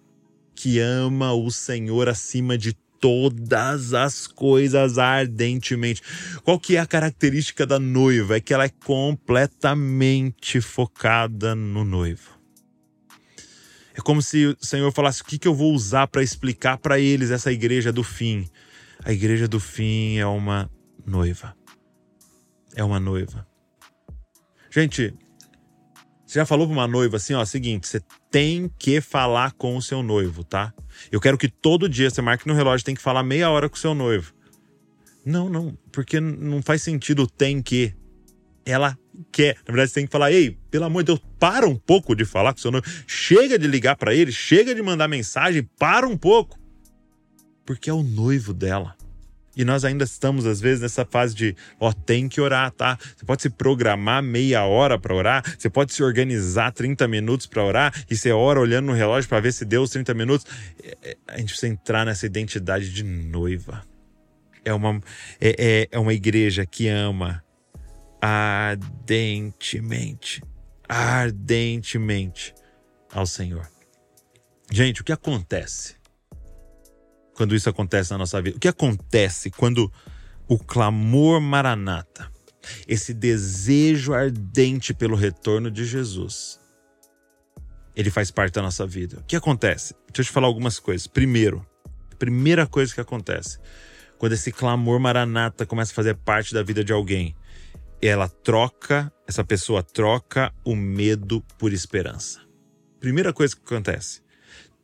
que 0.55 0.79
ama 0.79 1.33
o 1.33 1.49
Senhor 1.49 2.09
acima 2.09 2.57
de 2.57 2.73
todas 2.99 3.93
as 3.93 4.27
coisas 4.27 4.97
ardentemente. 4.97 6.01
Qual 6.43 6.59
que 6.59 6.75
é 6.75 6.79
a 6.79 6.85
característica 6.85 7.65
da 7.65 7.79
noiva? 7.79 8.35
É 8.35 8.39
que 8.41 8.53
ela 8.53 8.65
é 8.65 8.69
completamente 8.85 10.59
focada 10.59 11.55
no 11.55 11.85
noivo. 11.85 12.38
É 13.99 14.01
como 14.01 14.21
se 14.21 14.45
o 14.45 14.57
Senhor 14.61 14.89
falasse: 14.93 15.21
o 15.21 15.25
que, 15.25 15.37
que 15.37 15.47
eu 15.47 15.53
vou 15.53 15.73
usar 15.73 16.07
para 16.07 16.23
explicar 16.23 16.77
para 16.77 16.97
eles 16.97 17.31
essa 17.31 17.51
igreja 17.51 17.91
do 17.91 18.01
fim? 18.01 18.49
A 19.03 19.11
igreja 19.11 19.45
do 19.45 19.59
fim 19.59 20.17
é 20.17 20.25
uma 20.25 20.71
noiva. 21.05 21.53
É 22.73 22.81
uma 22.81 22.97
noiva. 22.97 23.45
Gente, 24.71 25.13
você 26.25 26.39
já 26.39 26.45
falou 26.45 26.65
para 26.65 26.73
uma 26.73 26.87
noiva 26.87 27.17
assim, 27.17 27.33
ó, 27.33 27.43
seguinte, 27.43 27.89
você 27.89 28.01
tem 28.31 28.71
que 28.79 29.01
falar 29.01 29.51
com 29.51 29.75
o 29.75 29.81
seu 29.81 30.01
noivo, 30.01 30.45
tá? 30.45 30.73
Eu 31.11 31.19
quero 31.19 31.37
que 31.37 31.49
todo 31.49 31.89
dia 31.89 32.09
você 32.09 32.21
marque 32.21 32.47
no 32.47 32.53
relógio, 32.53 32.85
tem 32.85 32.95
que 32.95 33.01
falar 33.01 33.21
meia 33.21 33.49
hora 33.49 33.67
com 33.67 33.75
o 33.75 33.79
seu 33.79 33.93
noivo. 33.93 34.33
Não, 35.25 35.49
não, 35.49 35.77
porque 35.91 36.21
não 36.21 36.61
faz 36.61 36.81
sentido 36.81 37.27
tem 37.27 37.61
que. 37.61 37.93
Ela 38.65 38.97
quer. 39.31 39.55
Na 39.67 39.73
verdade, 39.73 39.89
você 39.89 39.95
tem 39.95 40.05
que 40.05 40.11
falar: 40.11 40.31
ei, 40.31 40.57
pelo 40.69 40.85
amor 40.85 41.03
de 41.03 41.07
Deus, 41.07 41.21
para 41.39 41.67
um 41.67 41.75
pouco 41.75 42.15
de 42.15 42.25
falar 42.25 42.53
com 42.53 42.59
seu 42.59 42.71
noivo. 42.71 42.87
Chega 43.07 43.57
de 43.57 43.67
ligar 43.67 43.95
para 43.95 44.13
ele, 44.13 44.31
chega 44.31 44.73
de 44.73 44.81
mandar 44.81 45.07
mensagem, 45.07 45.67
para 45.77 46.07
um 46.07 46.17
pouco. 46.17 46.57
Porque 47.65 47.89
é 47.89 47.93
o 47.93 48.03
noivo 48.03 48.53
dela. 48.53 48.95
E 49.55 49.65
nós 49.65 49.83
ainda 49.83 50.05
estamos, 50.05 50.45
às 50.45 50.61
vezes, 50.61 50.81
nessa 50.81 51.03
fase 51.03 51.35
de, 51.35 51.55
ó, 51.79 51.91
tem 51.91 52.29
que 52.29 52.39
orar, 52.39 52.71
tá? 52.71 52.97
Você 52.97 53.25
pode 53.25 53.41
se 53.41 53.49
programar 53.49 54.23
meia 54.23 54.63
hora 54.63 54.97
para 54.97 55.13
orar, 55.13 55.43
você 55.57 55.69
pode 55.69 55.93
se 55.93 56.01
organizar 56.01 56.71
30 56.71 57.07
minutos 57.09 57.45
para 57.45 57.63
orar, 57.63 57.93
e 58.09 58.15
você 58.15 58.31
ora 58.31 58.59
olhando 58.59 58.85
no 58.85 58.93
relógio 58.93 59.27
para 59.27 59.41
ver 59.41 59.51
se 59.51 59.65
deu 59.65 59.81
os 59.81 59.89
30 59.89 60.13
minutos. 60.13 60.45
É, 60.81 60.97
é, 61.01 61.17
a 61.27 61.37
gente 61.37 61.49
precisa 61.49 61.67
entrar 61.67 62.05
nessa 62.05 62.25
identidade 62.25 62.89
de 62.93 63.03
noiva. 63.03 63.83
É 64.63 64.73
uma, 64.73 65.01
é, 65.41 65.55
é, 65.57 65.87
é 65.91 65.99
uma 65.99 66.13
igreja 66.13 66.65
que 66.65 66.87
ama 66.87 67.43
ardentemente, 68.21 70.43
ardentemente 70.87 72.53
ao 73.11 73.25
Senhor. 73.25 73.67
Gente, 74.71 75.01
o 75.01 75.03
que 75.03 75.11
acontece? 75.11 75.99
quando 77.39 77.55
isso 77.55 77.69
acontece 77.69 78.11
na 78.11 78.17
nossa 78.17 78.41
vida? 78.41 78.57
O 78.57 78.59
que 78.59 78.67
acontece 78.67 79.49
quando 79.49 79.89
o 80.45 80.59
clamor 80.59 81.39
maranata, 81.39 82.29
esse 82.85 83.13
desejo 83.13 84.13
ardente 84.13 84.93
pelo 84.93 85.15
retorno 85.15 85.71
de 85.71 85.85
Jesus, 85.85 86.59
ele 87.95 88.11
faz 88.11 88.29
parte 88.29 88.55
da 88.55 88.61
nossa 88.61 88.85
vida? 88.85 89.19
O 89.19 89.23
que 89.23 89.37
acontece? 89.37 89.95
Deixa 90.07 90.19
eu 90.19 90.25
te 90.25 90.31
falar 90.31 90.47
algumas 90.47 90.79
coisas. 90.79 91.07
Primeiro, 91.07 91.65
primeira 92.17 92.67
coisa 92.67 92.93
que 92.93 92.99
acontece, 92.99 93.57
quando 94.17 94.33
esse 94.33 94.51
clamor 94.51 94.99
maranata 94.99 95.65
começa 95.65 95.93
a 95.93 95.95
fazer 95.95 96.15
parte 96.15 96.53
da 96.53 96.61
vida 96.61 96.83
de 96.83 96.91
alguém, 96.91 97.37
ela 98.01 98.29
troca, 98.29 99.11
essa 99.27 99.43
pessoa 99.43 99.83
troca 99.83 100.53
o 100.63 100.75
medo 100.75 101.41
por 101.57 101.73
esperança. 101.73 102.41
Primeira 102.99 103.33
coisa 103.33 103.55
que 103.55 103.61
acontece 103.61 104.21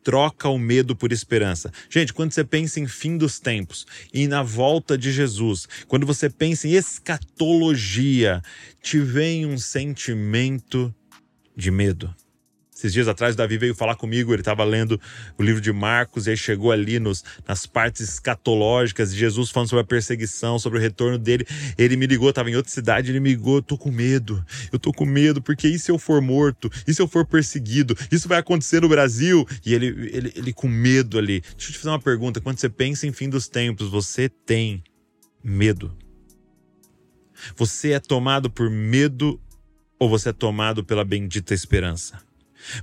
troca 0.05 0.47
o 0.47 0.59
medo 0.59 0.95
por 0.95 1.11
esperança. 1.11 1.71
Gente, 1.89 2.13
quando 2.13 2.31
você 2.31 2.43
pensa 2.43 2.79
em 2.79 2.87
fim 2.87 3.17
dos 3.17 3.39
tempos 3.39 3.87
e 4.13 4.27
na 4.27 4.43
volta 4.43 4.95
de 4.95 5.11
Jesus, 5.11 5.67
quando 5.87 6.05
você 6.05 6.29
pensa 6.29 6.67
em 6.67 6.73
escatologia, 6.73 8.39
te 8.83 8.99
vem 8.99 9.47
um 9.47 9.57
sentimento 9.57 10.93
de 11.57 11.71
medo. 11.71 12.15
Esses 12.75 12.91
dias 12.91 13.07
atrás, 13.07 13.35
o 13.35 13.37
Davi 13.37 13.57
veio 13.57 13.73
falar 13.73 13.95
comigo, 13.95 14.33
ele 14.33 14.41
estava 14.41 14.61
lendo 14.65 14.99
o 15.37 15.43
livro 15.43 15.61
de 15.61 15.71
Marcos, 15.71 16.27
e 16.27 16.31
aí 16.31 16.37
chegou 16.37 16.73
ali 16.73 16.99
nos, 16.99 17.23
nas 17.47 17.65
partes 17.65 18.01
escatológicas, 18.01 19.13
de 19.13 19.17
Jesus 19.17 19.49
falando 19.49 19.69
sobre 19.69 19.83
a 19.83 19.87
perseguição, 19.87 20.59
sobre 20.59 20.77
o 20.77 20.81
retorno 20.81 21.17
dele. 21.17 21.47
Ele 21.77 21.95
me 21.95 22.05
ligou, 22.05 22.29
estava 22.29 22.49
em 22.49 22.55
outra 22.57 22.69
cidade, 22.69 23.11
ele 23.11 23.21
me 23.21 23.29
ligou, 23.29 23.61
tô 23.61 23.77
com 23.77 23.89
medo, 23.89 24.45
eu 24.73 24.77
tô 24.77 24.91
com 24.91 25.05
medo, 25.05 25.41
porque 25.41 25.69
e 25.69 25.79
se 25.79 25.89
eu 25.89 25.97
for 25.97 26.21
morto? 26.21 26.69
E 26.85 26.93
se 26.93 27.01
eu 27.01 27.07
for 27.07 27.25
perseguido? 27.25 27.95
Isso 28.11 28.27
vai 28.27 28.39
acontecer 28.39 28.81
no 28.81 28.89
Brasil? 28.89 29.47
E 29.65 29.73
ele, 29.73 29.87
ele, 30.11 30.33
ele 30.35 30.53
com 30.53 30.67
medo 30.67 31.17
ali. 31.17 31.39
Deixa 31.39 31.69
eu 31.69 31.73
te 31.73 31.77
fazer 31.77 31.89
uma 31.89 32.01
pergunta, 32.01 32.41
quando 32.41 32.59
você 32.59 32.67
pensa 32.67 33.07
em 33.07 33.13
fim 33.13 33.29
dos 33.29 33.47
tempos, 33.47 33.87
você 33.87 34.27
tem 34.27 34.83
medo? 35.41 35.95
Você 37.55 37.93
é 37.93 38.01
tomado 38.01 38.49
por 38.49 38.69
medo 38.69 39.39
ou 39.97 40.09
você 40.09 40.29
é 40.29 40.33
tomado 40.33 40.83
pela 40.83 41.05
bendita 41.05 41.53
esperança? 41.53 42.24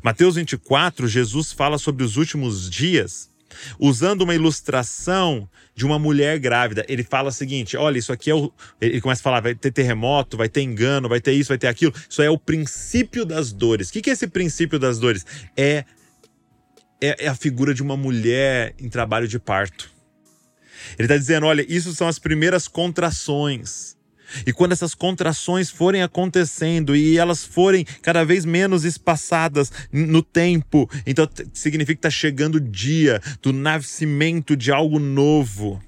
Mateus 0.02 0.36
24, 0.36 1.08
Jesus 1.08 1.52
fala 1.52 1.78
sobre 1.78 2.04
os 2.04 2.16
últimos 2.16 2.70
dias 2.70 3.32
usando 3.78 4.22
uma 4.22 4.34
ilustração 4.34 5.48
de 5.74 5.84
uma 5.84 5.98
mulher 5.98 6.38
grávida. 6.38 6.84
Ele 6.88 7.02
fala 7.02 7.28
o 7.28 7.32
seguinte: 7.32 7.76
olha, 7.76 7.98
isso 7.98 8.12
aqui 8.12 8.30
é 8.30 8.34
o. 8.34 8.52
Ele 8.80 9.00
começa 9.00 9.20
a 9.20 9.24
falar: 9.24 9.40
vai 9.40 9.54
ter 9.54 9.70
terremoto, 9.70 10.36
vai 10.36 10.48
ter 10.48 10.62
engano, 10.62 11.08
vai 11.08 11.20
ter 11.20 11.32
isso, 11.32 11.48
vai 11.48 11.58
ter 11.58 11.68
aquilo. 11.68 11.94
Isso 12.08 12.22
é 12.22 12.30
o 12.30 12.38
princípio 12.38 13.24
das 13.24 13.52
dores. 13.52 13.88
O 13.88 13.92
que 13.92 14.10
é 14.10 14.12
esse 14.12 14.26
princípio 14.26 14.78
das 14.78 14.98
dores? 14.98 15.24
É, 15.56 15.84
é, 17.00 17.26
é 17.26 17.28
a 17.28 17.34
figura 17.34 17.74
de 17.74 17.82
uma 17.82 17.96
mulher 17.96 18.74
em 18.78 18.88
trabalho 18.88 19.28
de 19.28 19.38
parto. 19.38 19.90
Ele 20.98 21.06
está 21.06 21.16
dizendo: 21.16 21.46
olha, 21.46 21.64
isso 21.68 21.94
são 21.94 22.08
as 22.08 22.18
primeiras 22.18 22.68
contrações. 22.68 23.96
E 24.46 24.52
quando 24.52 24.72
essas 24.72 24.94
contrações 24.94 25.70
forem 25.70 26.02
acontecendo 26.02 26.94
e 26.94 27.18
elas 27.18 27.44
forem 27.44 27.84
cada 28.00 28.24
vez 28.24 28.44
menos 28.44 28.84
espaçadas 28.84 29.70
no 29.92 30.22
tempo, 30.22 30.88
então 31.06 31.28
significa 31.52 31.94
que 31.94 31.98
está 31.98 32.10
chegando 32.10 32.56
o 32.56 32.60
dia 32.60 33.20
do 33.40 33.52
nascimento 33.52 34.56
de 34.56 34.72
algo 34.72 34.98
novo. 34.98 35.82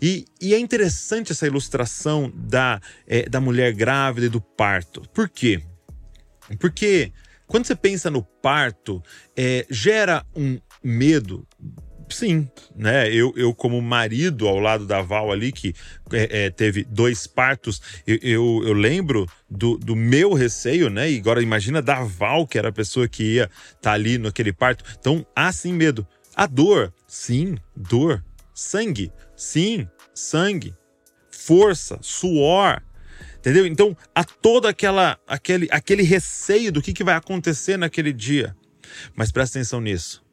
E, 0.00 0.26
e 0.40 0.54
é 0.54 0.58
interessante 0.58 1.32
essa 1.32 1.46
ilustração 1.46 2.32
da, 2.34 2.80
é, 3.06 3.28
da 3.28 3.40
mulher 3.40 3.72
grávida 3.72 4.26
e 4.26 4.30
do 4.30 4.40
parto. 4.40 5.02
Por 5.12 5.28
quê? 5.28 5.62
Porque 6.58 7.12
quando 7.46 7.66
você 7.66 7.74
pensa 7.74 8.10
no 8.10 8.22
parto, 8.22 9.02
é, 9.36 9.66
gera 9.70 10.24
um 10.34 10.58
medo 10.82 11.46
sim, 12.14 12.48
né? 12.74 13.12
Eu, 13.12 13.32
eu 13.36 13.54
como 13.54 13.80
marido 13.80 14.46
ao 14.46 14.58
lado 14.58 14.86
da 14.86 15.00
Val 15.02 15.32
ali, 15.32 15.52
que 15.52 15.74
é, 16.12 16.46
é, 16.46 16.50
teve 16.50 16.84
dois 16.84 17.26
partos, 17.26 17.80
eu, 18.06 18.18
eu, 18.22 18.62
eu, 18.66 18.72
lembro 18.72 19.26
do, 19.48 19.76
do 19.78 19.96
meu 19.96 20.32
receio, 20.32 20.90
né? 20.90 21.10
E 21.10 21.18
agora 21.18 21.42
imagina 21.42 21.82
da 21.82 22.02
Val, 22.02 22.46
que 22.46 22.58
era 22.58 22.68
a 22.68 22.72
pessoa 22.72 23.08
que 23.08 23.34
ia 23.34 23.44
estar 23.44 23.78
tá 23.80 23.92
ali 23.92 24.18
naquele 24.18 24.52
parto. 24.52 24.84
Então, 24.98 25.26
há 25.34 25.50
sim 25.52 25.72
medo. 25.72 26.06
A 26.34 26.46
dor, 26.46 26.92
sim, 27.06 27.56
dor. 27.74 28.24
Sangue, 28.54 29.12
sim, 29.36 29.88
sangue. 30.14 30.74
Força, 31.30 31.98
suor. 32.02 32.82
Entendeu? 33.38 33.66
Então, 33.66 33.96
há 34.14 34.24
toda 34.24 34.68
aquela 34.68 35.18
aquele, 35.26 35.68
aquele 35.70 36.02
receio 36.02 36.72
do 36.72 36.82
que, 36.82 36.92
que 36.92 37.04
vai 37.04 37.14
acontecer 37.14 37.76
naquele 37.76 38.12
dia. 38.12 38.56
Mas 39.14 39.30
presta 39.30 39.58
atenção 39.58 39.80
nisso 39.80 40.27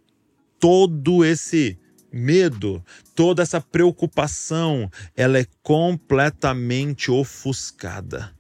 todo 0.66 1.24
esse 1.24 1.78
medo, 2.12 2.84
toda 3.14 3.44
essa 3.44 3.62
preocupação, 3.62 4.90
ela 5.16 5.38
é 5.38 5.46
completamente 5.62 7.12
ofuscada 7.12 8.32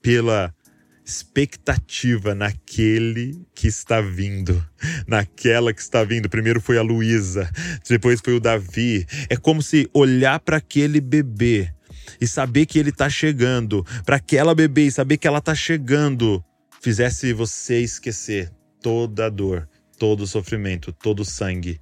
pela 0.00 0.54
expectativa 1.04 2.34
naquele 2.34 3.46
que 3.54 3.68
está 3.68 4.00
vindo, 4.00 4.66
naquela 5.06 5.70
que 5.74 5.82
está 5.82 6.02
vindo. 6.02 6.30
Primeiro 6.30 6.62
foi 6.62 6.78
a 6.78 6.82
Luísa, 6.82 7.50
depois 7.86 8.22
foi 8.24 8.34
o 8.34 8.40
Davi. 8.40 9.06
É 9.28 9.36
como 9.36 9.60
se 9.60 9.86
olhar 9.92 10.40
para 10.40 10.56
aquele 10.56 10.98
bebê 10.98 11.70
e 12.18 12.26
saber 12.26 12.64
que 12.64 12.78
ele 12.78 12.88
está 12.88 13.10
chegando, 13.10 13.84
para 14.06 14.16
aquela 14.16 14.54
bebê 14.54 14.86
e 14.86 14.90
saber 14.90 15.18
que 15.18 15.28
ela 15.28 15.40
está 15.40 15.54
chegando, 15.54 16.42
fizesse 16.80 17.34
você 17.34 17.80
esquecer 17.80 18.50
toda 18.80 19.26
a 19.26 19.28
dor 19.28 19.68
todo 19.98 20.22
o 20.22 20.26
sofrimento, 20.26 20.92
todo 20.92 21.20
o 21.20 21.24
sangue 21.24 21.80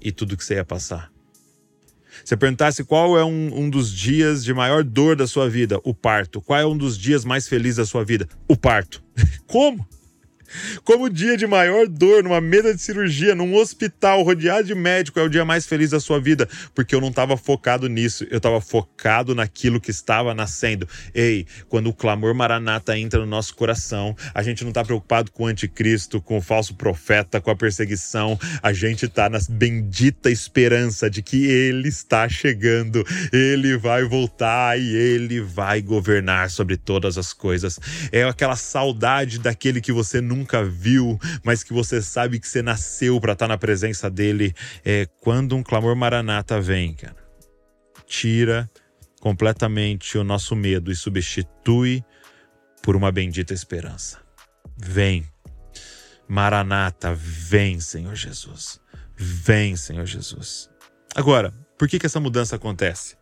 e 0.00 0.12
tudo 0.12 0.36
que 0.36 0.44
você 0.44 0.54
ia 0.54 0.64
passar. 0.64 1.10
Se 2.24 2.36
perguntasse 2.36 2.84
qual 2.84 3.18
é 3.18 3.24
um, 3.24 3.62
um, 3.62 3.70
dos 3.70 3.90
dias 3.90 4.44
de 4.44 4.54
maior 4.54 4.84
dor 4.84 5.16
da 5.16 5.26
sua 5.26 5.48
vida, 5.48 5.80
o 5.82 5.92
parto. 5.92 6.40
Qual 6.40 6.58
é 6.58 6.64
um 6.64 6.76
dos 6.76 6.96
dias 6.96 7.24
mais 7.24 7.48
felizes 7.48 7.78
da 7.78 7.86
sua 7.86 8.04
vida? 8.04 8.28
O 8.46 8.56
parto. 8.56 9.02
Como? 9.48 9.86
Como 10.84 11.04
o 11.04 11.10
dia 11.10 11.36
de 11.36 11.46
maior 11.46 11.86
dor 11.86 12.22
numa 12.22 12.40
mesa 12.40 12.74
de 12.74 12.80
cirurgia, 12.80 13.34
num 13.34 13.54
hospital, 13.54 14.22
rodeado 14.22 14.64
de 14.64 14.74
médico, 14.74 15.18
é 15.18 15.22
o 15.22 15.28
dia 15.28 15.44
mais 15.44 15.66
feliz 15.66 15.90
da 15.90 16.00
sua 16.00 16.20
vida, 16.20 16.48
porque 16.74 16.94
eu 16.94 17.00
não 17.00 17.08
estava 17.08 17.36
focado 17.36 17.88
nisso, 17.88 18.26
eu 18.30 18.38
estava 18.38 18.60
focado 18.60 19.34
naquilo 19.34 19.80
que 19.80 19.90
estava 19.90 20.34
nascendo. 20.34 20.88
Ei, 21.14 21.46
quando 21.68 21.88
o 21.88 21.92
clamor 21.94 22.34
maranata 22.34 22.98
entra 22.98 23.20
no 23.20 23.26
nosso 23.26 23.54
coração, 23.54 24.16
a 24.34 24.42
gente 24.42 24.62
não 24.62 24.70
está 24.70 24.84
preocupado 24.84 25.30
com 25.30 25.44
o 25.44 25.46
anticristo, 25.46 26.20
com 26.20 26.38
o 26.38 26.42
falso 26.42 26.74
profeta, 26.74 27.40
com 27.40 27.50
a 27.50 27.56
perseguição, 27.56 28.38
a 28.62 28.72
gente 28.72 29.06
está 29.06 29.28
na 29.28 29.38
bendita 29.48 30.30
esperança 30.30 31.08
de 31.08 31.22
que 31.22 31.46
ele 31.46 31.88
está 31.88 32.28
chegando, 32.28 33.04
ele 33.32 33.76
vai 33.76 34.04
voltar 34.04 34.78
e 34.78 34.94
ele 34.94 35.40
vai 35.40 35.80
governar 35.80 36.50
sobre 36.50 36.76
todas 36.76 37.18
as 37.18 37.32
coisas. 37.32 37.78
É 38.12 38.24
aquela 38.24 38.56
saudade 38.56 39.38
daquele 39.38 39.80
que 39.80 39.92
você 39.92 40.20
nunca 40.20 40.43
viu, 40.64 41.18
mas 41.42 41.62
que 41.62 41.72
você 41.72 42.00
sabe 42.02 42.38
que 42.38 42.48
você 42.48 42.62
nasceu 42.62 43.20
para 43.20 43.32
estar 43.32 43.46
tá 43.46 43.48
na 43.48 43.58
presença 43.58 44.10
dele. 44.10 44.54
É 44.84 45.06
quando 45.20 45.56
um 45.56 45.62
clamor 45.62 45.94
maranata 45.96 46.60
vem, 46.60 46.94
cara. 46.94 47.16
Tira 48.06 48.70
completamente 49.20 50.18
o 50.18 50.24
nosso 50.24 50.54
medo 50.54 50.92
e 50.92 50.96
substitui 50.96 52.04
por 52.82 52.94
uma 52.94 53.10
bendita 53.10 53.54
esperança. 53.54 54.18
Vem. 54.76 55.24
Maranata, 56.28 57.14
vem, 57.14 57.80
Senhor 57.80 58.14
Jesus. 58.14 58.80
Vem, 59.16 59.76
Senhor 59.76 60.04
Jesus. 60.04 60.68
Agora, 61.14 61.54
por 61.78 61.88
que, 61.88 61.98
que 61.98 62.06
essa 62.06 62.20
mudança 62.20 62.56
acontece? 62.56 63.16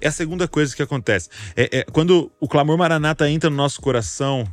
É 0.00 0.08
a 0.08 0.12
segunda 0.12 0.48
coisa 0.48 0.74
que 0.74 0.82
acontece. 0.82 1.28
É, 1.56 1.78
é, 1.78 1.84
quando 1.84 2.32
o 2.40 2.48
clamor 2.48 2.76
maranata 2.76 3.28
entra 3.28 3.48
no 3.48 3.56
nosso 3.56 3.80
coração, 3.80 4.44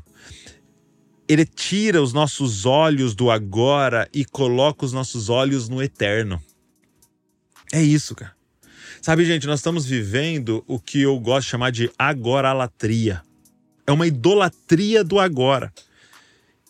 ele 1.30 1.46
tira 1.46 2.02
os 2.02 2.12
nossos 2.12 2.66
olhos 2.66 3.14
do 3.14 3.30
agora 3.30 4.10
e 4.12 4.26
coloca 4.26 4.84
os 4.84 4.92
nossos 4.92 5.30
olhos 5.30 5.70
no 5.70 5.80
eterno. 5.80 6.42
É 7.72 7.80
isso, 7.80 8.16
cara. 8.16 8.34
Sabe, 9.00 9.24
gente, 9.24 9.46
nós 9.46 9.60
estamos 9.60 9.86
vivendo 9.86 10.64
o 10.68 10.80
que 10.80 11.04
eu 11.04 11.18
gosto 11.20 11.46
de 11.46 11.52
chamar 11.52 11.72
de 11.72 11.92
agoralatria. 12.00 13.22
É 13.86 13.92
uma 13.92 14.08
idolatria 14.08 15.04
do 15.04 15.20
agora. 15.20 15.72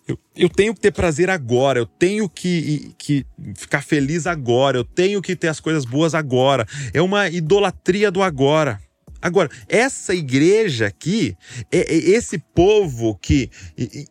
Eu, 0.05 0.19
eu, 0.35 0.49
tenho 0.49 0.73
que 0.73 0.81
ter 0.81 0.91
prazer 0.91 1.29
agora, 1.29 1.79
eu 1.79 1.85
tenho 1.85 2.27
que, 2.27 2.93
que 2.97 3.25
ficar 3.55 3.81
feliz 3.81 4.27
agora, 4.27 4.77
eu 4.77 4.83
tenho 4.83 5.21
que 5.21 5.35
ter 5.35 5.47
as 5.47 5.59
coisas 5.59 5.85
boas 5.85 6.13
agora. 6.13 6.67
É 6.93 7.01
uma 7.01 7.29
idolatria 7.29 8.11
do 8.11 8.21
agora. 8.21 8.81
Agora, 9.21 9.49
essa 9.67 10.13
igreja 10.13 10.87
aqui, 10.87 11.35
é, 11.71 11.79
é 11.79 11.97
esse 12.11 12.37
povo 12.37 13.17
que 13.21 13.49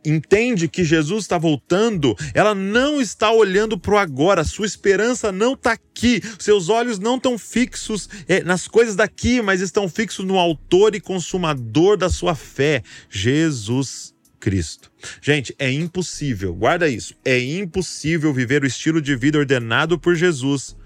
entende 0.05 0.69
que 0.69 0.85
Jesus 0.85 1.25
está 1.25 1.39
voltando, 1.39 2.15
ela 2.35 2.55
não 2.55 3.01
está 3.01 3.31
olhando 3.31 3.79
para 3.79 3.95
o 3.95 3.99
agora, 3.99 4.45
sua 4.45 4.67
esperança 4.67 5.33
não 5.33 5.55
está 5.55 5.73
aqui, 5.73 6.21
seus 6.39 6.69
olhos 6.69 6.99
não 6.99 7.17
estão 7.17 7.39
fixos 7.39 8.09
é, 8.29 8.43
nas 8.43 8.69
coisas 8.69 8.95
daqui, 8.95 9.41
mas 9.41 9.61
estão 9.61 9.89
fixos 9.89 10.25
no 10.25 10.39
autor 10.39 10.95
e 10.95 11.01
consumador 11.01 11.97
da 11.97 12.11
sua 12.11 12.35
fé, 12.35 12.83
Jesus 13.09 14.15
Cristo. 14.39 14.91
Gente, 15.23 15.55
é 15.59 15.71
impossível, 15.71 16.55
guarda 16.55 16.89
isso, 16.89 17.15
é 17.25 17.39
impossível 17.39 18.33
viver 18.33 18.63
o 18.63 18.67
estilo 18.67 19.01
de 19.01 19.17
vida 19.17 19.39
ordenado 19.39 19.99
por 19.99 20.15
Jesus 20.15 20.77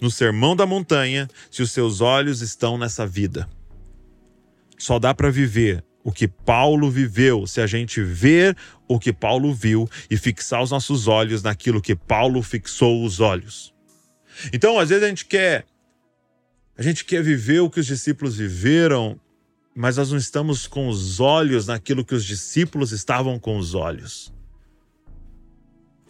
no 0.00 0.10
Sermão 0.10 0.56
da 0.56 0.66
Montanha 0.66 1.28
se 1.50 1.62
os 1.62 1.70
seus 1.70 2.00
olhos 2.00 2.42
estão 2.42 2.76
nessa 2.76 3.06
vida. 3.06 3.48
Só 4.82 4.98
dá 4.98 5.14
para 5.14 5.30
viver 5.30 5.84
o 6.02 6.10
que 6.10 6.26
Paulo 6.26 6.90
viveu 6.90 7.46
se 7.46 7.60
a 7.60 7.68
gente 7.68 8.02
ver 8.02 8.56
o 8.88 8.98
que 8.98 9.12
Paulo 9.12 9.54
viu 9.54 9.88
e 10.10 10.16
fixar 10.16 10.60
os 10.60 10.72
nossos 10.72 11.06
olhos 11.06 11.40
naquilo 11.40 11.80
que 11.80 11.94
Paulo 11.94 12.42
fixou 12.42 13.04
os 13.04 13.20
olhos. 13.20 13.72
Então, 14.52 14.80
às 14.80 14.88
vezes 14.88 15.04
a 15.04 15.08
gente 15.08 15.24
quer 15.24 15.64
a 16.76 16.82
gente 16.82 17.04
quer 17.04 17.22
viver 17.22 17.60
o 17.60 17.70
que 17.70 17.78
os 17.78 17.86
discípulos 17.86 18.36
viveram, 18.36 19.20
mas 19.72 19.98
nós 19.98 20.10
não 20.10 20.18
estamos 20.18 20.66
com 20.66 20.88
os 20.88 21.20
olhos 21.20 21.68
naquilo 21.68 22.04
que 22.04 22.16
os 22.16 22.24
discípulos 22.24 22.90
estavam 22.90 23.38
com 23.38 23.56
os 23.58 23.76
olhos. 23.76 24.34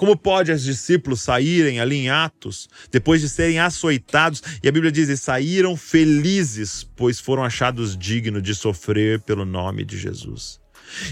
Como 0.03 0.17
pode 0.17 0.51
os 0.51 0.65
discípulos 0.65 1.23
saírem 1.23 1.79
ali 1.79 1.95
em 1.95 2.11
Atos, 2.11 2.69
depois 2.91 3.21
de 3.21 3.29
serem 3.29 3.61
açoitados, 3.61 4.43
e 4.61 4.69
a 4.69 4.73
Bíblia 4.73 4.91
diz: 4.91 5.09
e 5.09 5.17
saíram 5.17 5.77
felizes, 5.77 6.83
pois 6.83 7.21
foram 7.21 7.45
achados 7.45 7.97
dignos 7.97 8.43
de 8.43 8.53
sofrer 8.53 9.21
pelo 9.21 9.45
nome 9.45 9.85
de 9.85 9.97
Jesus. 9.97 10.61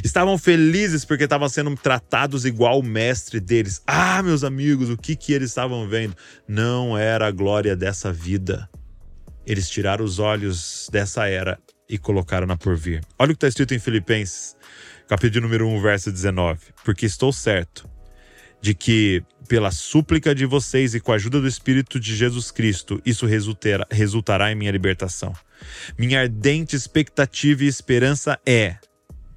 Estavam 0.03 0.37
felizes 0.37 1.05
porque 1.05 1.22
estavam 1.22 1.48
sendo 1.48 1.72
tratados 1.76 2.44
igual 2.44 2.81
o 2.81 2.83
mestre 2.83 3.38
deles. 3.38 3.81
Ah, 3.87 4.24
meus 4.24 4.42
amigos, 4.42 4.90
o 4.90 4.96
que, 4.96 5.14
que 5.14 5.33
eles 5.33 5.50
estavam 5.50 5.88
vendo? 5.88 6.16
Não 6.48 6.98
era 6.98 7.29
a 7.29 7.31
glória 7.31 7.76
dessa 7.76 8.12
vida. 8.12 8.68
Eles 9.46 9.70
tiraram 9.70 10.05
os 10.05 10.18
olhos 10.18 10.88
dessa 10.90 11.29
era 11.29 11.61
e 11.88 11.96
colocaram 11.96 12.44
na 12.44 12.57
porvir. 12.57 13.03
Olha 13.16 13.31
o 13.31 13.35
que 13.35 13.37
está 13.37 13.46
escrito 13.46 13.72
em 13.72 13.79
Filipenses, 13.79 14.57
capítulo 15.07 15.42
número 15.42 15.68
1, 15.68 15.81
verso 15.81 16.11
19. 16.11 16.59
Porque 16.85 17.07
estou 17.07 17.33
certo 17.33 17.88
de 18.61 18.75
que, 18.75 19.23
pela 19.49 19.70
súplica 19.70 20.35
de 20.35 20.46
vocês 20.46 20.94
e 20.94 21.01
com 21.01 21.12
a 21.12 21.16
ajuda 21.16 21.40
do 21.40 21.49
Espírito 21.49 21.99
de 21.99 22.14
Jesus 22.14 22.51
Cristo, 22.51 23.01
isso 23.05 23.27
resultará, 23.27 23.87
resultará 23.90 24.53
em 24.53 24.55
minha 24.55 24.70
libertação. 24.70 25.33
Minha 25.99 26.20
ardente 26.20 26.77
expectativa 26.77 27.64
e 27.64 27.66
esperança 27.66 28.38
é 28.46 28.77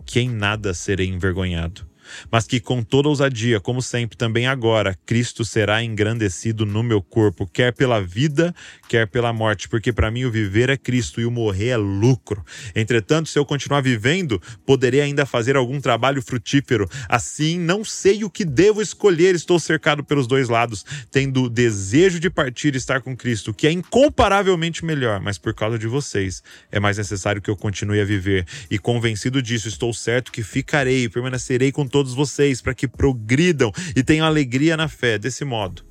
que 0.06 0.20
em 0.20 0.30
nada 0.30 0.74
serei 0.74 1.08
envergonhado 1.08 1.93
mas 2.32 2.46
que 2.46 2.60
com 2.60 2.84
toda 2.84 3.10
ousadia, 3.10 3.60
como 3.60 3.82
sempre, 3.82 4.18
também 4.18 4.48
agora, 4.48 4.98
Cristo 5.06 5.44
será 5.46 5.84
engrandecido 5.84 6.66
no 6.66 6.84
meu 6.84 7.02
corpo, 7.02 7.48
quer 7.48 7.74
pela 7.74 8.02
vida, 8.02 8.54
quer 8.88 9.08
pela 9.08 9.34
morte, 9.34 9.70
porque 9.70 9.92
para 9.92 10.12
mim 10.12 10.26
o 10.26 10.32
viver 10.32 10.70
é 10.70 10.78
Cristo 10.78 11.22
e 11.22 11.26
o 11.26 11.32
morrer 11.32 11.70
é 11.70 11.78
lucro. 11.78 12.44
Entretanto, 12.76 13.30
se 13.30 13.38
eu 13.38 13.46
continuar 13.46 13.82
vivendo, 13.82 14.42
poderei 14.66 15.02
ainda 15.02 15.26
fazer 15.26 15.56
algum 15.56 15.80
trabalho 15.80 16.22
frutífero. 16.22 16.90
Assim, 17.08 17.58
não 17.58 17.84
sei 17.84 18.24
o 18.24 18.30
que 18.30 18.44
devo 18.44 18.82
escolher, 18.82 19.36
estou 19.36 19.60
cercado 19.60 20.04
pelos 20.04 20.28
dois 20.28 20.50
lados, 20.50 20.86
tendo 21.12 21.44
o 21.44 21.50
desejo 21.50 22.20
de 22.20 22.30
partir 22.30 22.74
e 22.74 22.78
estar 22.78 23.02
com 23.02 23.16
Cristo, 23.16 23.54
que 23.54 23.68
é 23.68 23.72
incomparavelmente 23.72 24.84
melhor, 24.84 25.20
mas 25.20 25.38
por 25.38 25.54
causa 25.54 25.78
de 25.78 25.88
vocês, 25.88 26.44
é 26.72 26.80
mais 26.80 26.98
necessário 26.98 27.42
que 27.42 27.50
eu 27.50 27.56
continue 27.56 28.02
a 28.02 28.06
viver. 28.06 28.46
E 28.70 28.78
convencido 28.78 29.42
disso, 29.42 29.68
estou 29.68 29.94
certo 29.94 30.32
que 30.32 30.44
ficarei 30.44 31.04
e 31.04 31.10
permanecerei 31.10 31.72
com 31.72 31.88
todos 31.88 32.03
todos 32.04 32.14
vocês 32.14 32.62
para 32.62 32.74
que 32.74 32.86
progridam 32.86 33.72
e 33.96 34.04
tenham 34.04 34.28
alegria 34.28 34.76
na 34.76 34.90
fé. 34.90 35.18
Desse 35.18 35.46
modo, 35.46 35.86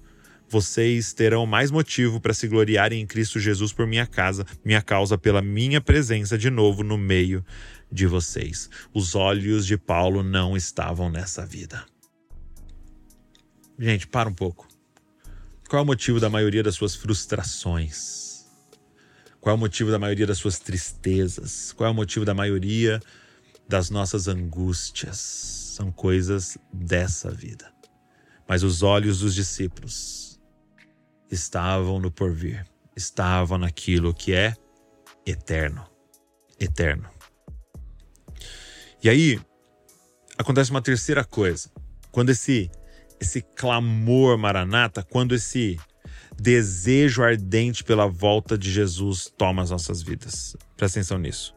vocês 0.47 1.15
terão 1.15 1.47
mais 1.47 1.71
motivo 1.71 2.21
para 2.21 2.35
se 2.35 2.47
gloriarem 2.47 3.01
em 3.01 3.07
Cristo 3.07 3.41
Jesus 3.41 3.73
por 3.73 3.87
minha 3.87 4.07
casa, 4.07 4.45
minha 4.63 4.83
causa, 4.83 5.17
pela 5.17 5.41
minha 5.41 5.81
presença 5.81 6.37
de 6.37 6.51
novo 6.51 6.83
no 6.83 6.99
meio 6.99 7.43
de 7.91 8.07
vocês. 8.07 8.69
Os 8.93 9.15
olhos 9.15 9.65
de 9.65 9.79
Paulo 9.79 10.23
não 10.23 10.55
estavam 10.55 11.09
nessa 11.09 11.47
vida. 11.47 11.83
Gente, 13.79 14.07
para 14.07 14.29
um 14.29 14.35
pouco. 14.35 14.69
Qual 15.67 15.81
é 15.81 15.83
o 15.83 15.87
motivo 15.87 16.21
da 16.21 16.29
maioria 16.29 16.63
das 16.63 16.75
suas 16.75 16.95
frustrações? 16.95 18.45
Qual 19.41 19.55
é 19.55 19.57
o 19.57 19.59
motivo 19.59 19.91
da 19.91 19.99
maioria 19.99 20.27
das 20.27 20.37
suas 20.37 20.59
tristezas? 20.59 21.73
Qual 21.73 21.89
é 21.89 21.91
o 21.91 21.95
motivo 21.95 22.27
da 22.27 22.35
maioria 22.35 23.01
das 23.67 23.89
nossas 23.89 24.29
angústias? 24.29 25.62
São 25.73 25.91
coisas 25.91 26.57
dessa 26.73 27.31
vida. 27.31 27.73
Mas 28.49 28.63
os 28.63 28.83
olhos 28.83 29.21
dos 29.21 29.35
discípulos 29.35 30.41
estavam 31.31 31.99
no 31.99 32.11
porvir, 32.11 32.67
estavam 32.95 33.59
naquilo 33.59 34.13
que 34.13 34.33
é 34.35 34.55
eterno. 35.27 35.87
Eterno. 36.61 37.09
E 39.03 39.09
aí 39.09 39.41
acontece 40.39 40.71
uma 40.71 40.83
terceira 40.83 41.25
coisa. 41.25 41.71
Quando 42.11 42.31
esse 42.31 42.71
esse 43.21 43.41
clamor 43.41 44.37
maranata, 44.37 45.05
quando 45.05 45.33
esse 45.33 45.79
desejo 46.37 47.23
ardente 47.23 47.85
pela 47.85 48.07
volta 48.07 48.59
de 48.59 48.71
Jesus 48.71 49.33
toma 49.39 49.63
as 49.63 49.71
nossas 49.71 50.03
vidas. 50.03 50.57
Presta 50.77 50.99
atenção 50.99 51.19
nisso. 51.19 51.55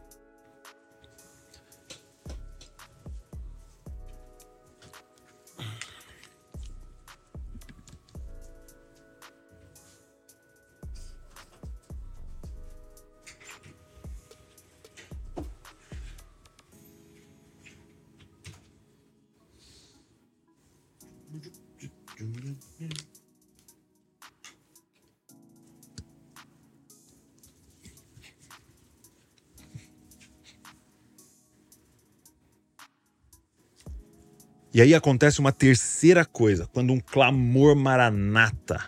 E 34.76 34.82
aí 34.82 34.94
acontece 34.94 35.40
uma 35.40 35.52
terceira 35.52 36.22
coisa, 36.22 36.68
quando 36.70 36.92
um 36.92 37.00
clamor 37.00 37.74
maranata 37.74 38.84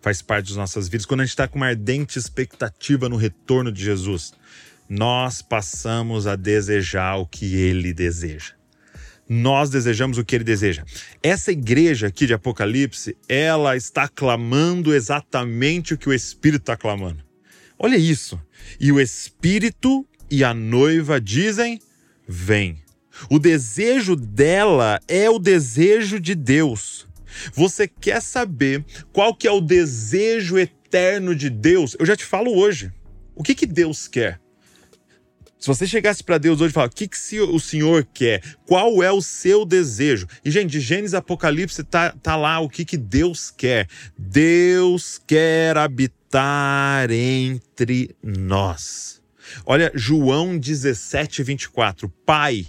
faz 0.00 0.20
parte 0.20 0.48
das 0.48 0.56
nossas 0.56 0.88
vidas, 0.88 1.06
quando 1.06 1.20
a 1.20 1.24
gente 1.24 1.30
está 1.30 1.46
com 1.46 1.58
uma 1.58 1.68
ardente 1.68 2.18
expectativa 2.18 3.08
no 3.08 3.14
retorno 3.14 3.70
de 3.70 3.84
Jesus, 3.84 4.32
nós 4.88 5.40
passamos 5.40 6.26
a 6.26 6.34
desejar 6.34 7.18
o 7.18 7.24
que 7.24 7.54
ele 7.54 7.94
deseja. 7.94 8.54
Nós 9.28 9.70
desejamos 9.70 10.18
o 10.18 10.24
que 10.24 10.34
ele 10.34 10.42
deseja. 10.42 10.82
Essa 11.22 11.52
igreja 11.52 12.08
aqui 12.08 12.26
de 12.26 12.34
Apocalipse, 12.34 13.16
ela 13.28 13.76
está 13.76 14.08
clamando 14.08 14.92
exatamente 14.92 15.94
o 15.94 15.98
que 15.98 16.08
o 16.08 16.12
Espírito 16.12 16.62
está 16.62 16.76
clamando. 16.76 17.22
Olha 17.78 17.96
isso. 17.96 18.42
E 18.80 18.90
o 18.90 19.00
Espírito 19.00 20.04
e 20.28 20.42
a 20.42 20.52
noiva 20.52 21.20
dizem: 21.20 21.78
Vem. 22.26 22.82
O 23.30 23.38
desejo 23.38 24.14
dela 24.14 25.00
é 25.08 25.28
o 25.28 25.38
desejo 25.38 26.20
de 26.20 26.34
Deus. 26.34 27.06
Você 27.52 27.86
quer 27.86 28.22
saber 28.22 28.84
qual 29.12 29.34
que 29.34 29.46
é 29.46 29.50
o 29.50 29.60
desejo 29.60 30.58
eterno 30.58 31.34
de 31.34 31.50
Deus? 31.50 31.96
Eu 31.98 32.06
já 32.06 32.16
te 32.16 32.24
falo 32.24 32.56
hoje. 32.56 32.92
O 33.34 33.42
que, 33.42 33.54
que 33.54 33.66
Deus 33.66 34.08
quer? 34.08 34.40
Se 35.58 35.66
você 35.66 35.86
chegasse 35.86 36.22
para 36.22 36.38
Deus 36.38 36.60
hoje 36.60 36.70
e 36.70 36.74
falar, 36.74 36.86
o 36.86 36.90
que, 36.90 37.08
que 37.08 37.40
o 37.40 37.58
Senhor 37.58 38.06
quer? 38.14 38.40
Qual 38.64 39.02
é 39.02 39.10
o 39.10 39.20
seu 39.20 39.64
desejo? 39.64 40.26
E, 40.44 40.50
gente, 40.50 40.70
de 40.70 40.80
Gênesis 40.80 41.14
Apocalipse 41.14 41.82
tá, 41.82 42.14
tá 42.22 42.36
lá 42.36 42.60
o 42.60 42.68
que, 42.68 42.84
que 42.84 42.96
Deus 42.96 43.50
quer. 43.50 43.88
Deus 44.16 45.20
quer 45.26 45.76
habitar 45.76 47.10
entre 47.10 48.14
nós. 48.22 49.20
Olha, 49.66 49.90
João 49.94 50.56
17, 50.56 51.42
24. 51.42 52.08
Pai, 52.24 52.66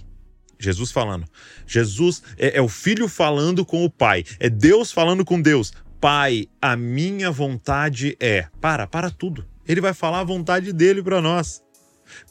Jesus 0.60 0.92
falando. 0.92 1.26
Jesus 1.66 2.22
é, 2.38 2.58
é 2.58 2.62
o 2.62 2.68
filho 2.68 3.08
falando 3.08 3.66
com 3.66 3.86
o 3.86 3.90
pai. 3.90 4.26
É 4.40 4.50
Deus 4.50 4.92
falando 4.92 5.24
com 5.24 5.42
Deus. 5.42 5.72
Pai, 6.02 6.48
a 6.62 6.76
minha 6.76 7.32
vontade 7.32 8.16
é. 8.20 8.48
Para, 8.60 8.86
para 8.86 9.10
tudo. 9.10 9.46
Ele 9.68 9.82
vai 9.82 9.94
falar 9.94 10.20
a 10.20 10.24
vontade 10.24 10.74
dele 10.74 11.02
para 11.02 11.22
nós. 11.22 11.64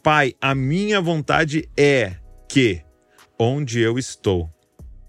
Pai, 0.03 0.35
a 0.41 0.55
minha 0.55 1.01
vontade 1.01 1.69
é 1.77 2.17
que, 2.49 2.83
onde 3.39 3.81
eu 3.81 3.99
estou, 3.99 4.51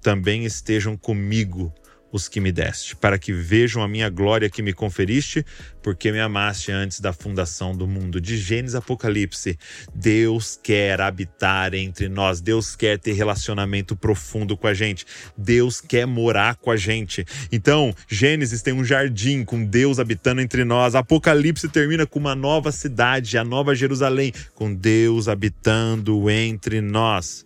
também 0.01 0.45
estejam 0.45 0.95
comigo 0.95 1.73
os 2.11 2.27
que 2.27 2.39
me 2.39 2.51
deste, 2.51 2.95
para 2.95 3.19
que 3.19 3.31
vejam 3.31 3.83
a 3.83 3.87
minha 3.87 4.09
glória 4.09 4.49
que 4.49 4.61
me 4.61 4.73
conferiste, 4.73 5.45
porque 5.81 6.11
me 6.11 6.19
amaste 6.19 6.71
antes 6.71 6.99
da 6.99 7.13
fundação 7.13 7.75
do 7.75 7.87
mundo. 7.87 8.19
De 8.19 8.37
Gênesis 8.37 8.75
Apocalipse, 8.75 9.57
Deus 9.93 10.59
quer 10.61 10.99
habitar 11.01 11.73
entre 11.73 12.09
nós, 12.09 12.41
Deus 12.41 12.75
quer 12.75 12.97
ter 12.97 13.13
relacionamento 13.13 13.95
profundo 13.95 14.57
com 14.57 14.67
a 14.67 14.73
gente, 14.73 15.05
Deus 15.37 15.79
quer 15.79 16.05
morar 16.05 16.55
com 16.55 16.71
a 16.71 16.77
gente. 16.77 17.25
Então, 17.51 17.93
Gênesis 18.07 18.61
tem 18.61 18.73
um 18.73 18.83
jardim 18.83 19.43
com 19.43 19.63
Deus 19.63 19.99
habitando 19.99 20.41
entre 20.41 20.63
nós, 20.63 20.95
Apocalipse 20.95 21.69
termina 21.69 22.05
com 22.05 22.19
uma 22.19 22.35
nova 22.35 22.71
cidade, 22.71 23.37
a 23.37 23.43
Nova 23.43 23.75
Jerusalém, 23.75 24.33
com 24.55 24.73
Deus 24.73 25.27
habitando 25.27 26.29
entre 26.29 26.81
nós. 26.81 27.45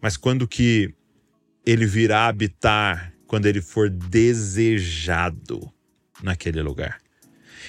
Mas 0.00 0.16
quando 0.16 0.48
que 0.48 0.92
ele 1.64 1.86
virá 1.86 2.26
habitar 2.26 3.11
quando 3.32 3.46
ele 3.46 3.62
for 3.62 3.88
desejado 3.88 5.72
naquele 6.22 6.60
lugar. 6.60 6.98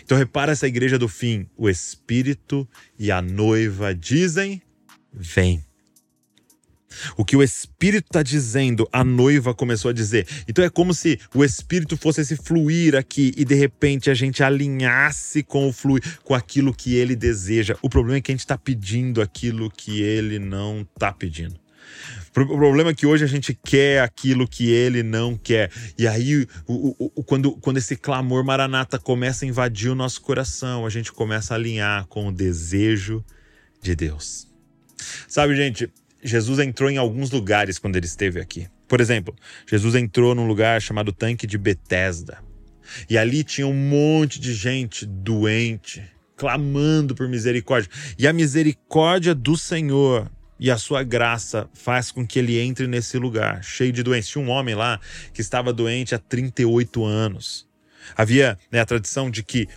Então 0.03 0.17
repara 0.17 0.51
essa 0.51 0.67
igreja 0.67 0.99
do 0.99 1.07
fim, 1.07 1.47
o 1.55 1.69
Espírito 1.69 2.67
e 2.99 3.09
a 3.09 3.21
noiva 3.21 3.95
dizem: 3.95 4.61
vem. 5.13 5.63
O 7.15 7.23
que 7.23 7.37
o 7.37 7.41
Espírito 7.41 8.07
está 8.07 8.21
dizendo, 8.21 8.85
a 8.91 9.05
noiva 9.05 9.53
começou 9.53 9.87
a 9.87 9.93
dizer. 9.93 10.27
Então 10.49 10.65
é 10.65 10.69
como 10.69 10.93
se 10.93 11.17
o 11.33 11.45
Espírito 11.45 11.95
fosse 11.95 12.19
esse 12.19 12.35
fluir 12.35 12.93
aqui 12.93 13.33
e 13.37 13.45
de 13.45 13.55
repente 13.55 14.09
a 14.09 14.13
gente 14.13 14.43
alinhasse 14.43 15.43
com 15.43 15.69
o 15.69 15.71
fluir, 15.71 16.03
com 16.25 16.35
aquilo 16.35 16.73
que 16.73 16.95
ele 16.95 17.15
deseja. 17.15 17.77
O 17.81 17.89
problema 17.89 18.17
é 18.17 18.21
que 18.21 18.33
a 18.33 18.35
gente 18.35 18.41
está 18.41 18.57
pedindo 18.57 19.21
aquilo 19.21 19.71
que 19.71 20.01
ele 20.01 20.39
não 20.39 20.81
está 20.81 21.13
pedindo. 21.13 21.62
O 22.35 22.57
problema 22.57 22.89
é 22.89 22.93
que 22.95 23.05
hoje 23.05 23.23
a 23.23 23.27
gente 23.27 23.53
quer 23.53 24.01
aquilo 24.01 24.47
que 24.47 24.71
ele 24.71 25.03
não 25.03 25.37
quer. 25.37 25.71
E 25.97 26.07
aí, 26.07 26.47
o, 26.67 26.95
o, 26.97 27.11
o, 27.15 27.23
quando, 27.23 27.51
quando 27.57 27.77
esse 27.77 27.95
clamor 27.95 28.43
maranata 28.43 28.97
começa 28.97 29.45
a 29.45 29.47
invadir 29.47 29.91
o 29.91 29.95
nosso 29.95 30.19
coração, 30.21 30.83
a 30.83 30.89
gente 30.89 31.11
começa 31.11 31.53
a 31.53 31.57
alinhar 31.57 32.07
com 32.07 32.27
o 32.27 32.31
desejo 32.31 33.23
de 33.81 33.95
Deus. 33.95 34.47
Sabe, 35.27 35.55
gente, 35.55 35.91
Jesus 36.23 36.57
entrou 36.59 36.89
em 36.89 36.97
alguns 36.97 37.29
lugares 37.29 37.77
quando 37.77 37.97
ele 37.97 38.07
esteve 38.07 38.39
aqui. 38.39 38.67
Por 38.87 38.99
exemplo, 38.99 39.35
Jesus 39.69 39.93
entrou 39.93 40.33
num 40.33 40.47
lugar 40.47 40.81
chamado 40.81 41.11
Tanque 41.11 41.45
de 41.45 41.57
Betesda. 41.57 42.39
E 43.09 43.17
ali 43.17 43.43
tinha 43.43 43.67
um 43.67 43.73
monte 43.73 44.39
de 44.39 44.53
gente 44.53 45.05
doente, 45.05 46.03
clamando 46.35 47.13
por 47.13 47.27
misericórdia. 47.27 47.89
E 48.17 48.27
a 48.27 48.33
misericórdia 48.33 49.35
do 49.35 49.55
Senhor 49.55 50.31
e 50.63 50.71
a 50.71 50.77
sua 50.77 51.03
graça 51.03 51.69
faz 51.73 52.09
com 52.09 52.25
que 52.25 52.39
ele 52.39 52.57
entre 52.57 52.87
nesse 52.87 53.17
lugar 53.17 53.61
cheio 53.61 53.91
de 53.91 54.01
doença. 54.01 54.29
Tinha 54.29 54.45
um 54.45 54.49
homem 54.49 54.73
lá 54.73 54.97
que 55.33 55.41
estava 55.41 55.73
doente 55.73 56.15
há 56.15 56.17
38 56.17 57.03
anos. 57.03 57.67
Havia 58.15 58.57
né, 58.71 58.79
a 58.79 58.85
tradição 58.85 59.29
de 59.29 59.43
que 59.43 59.67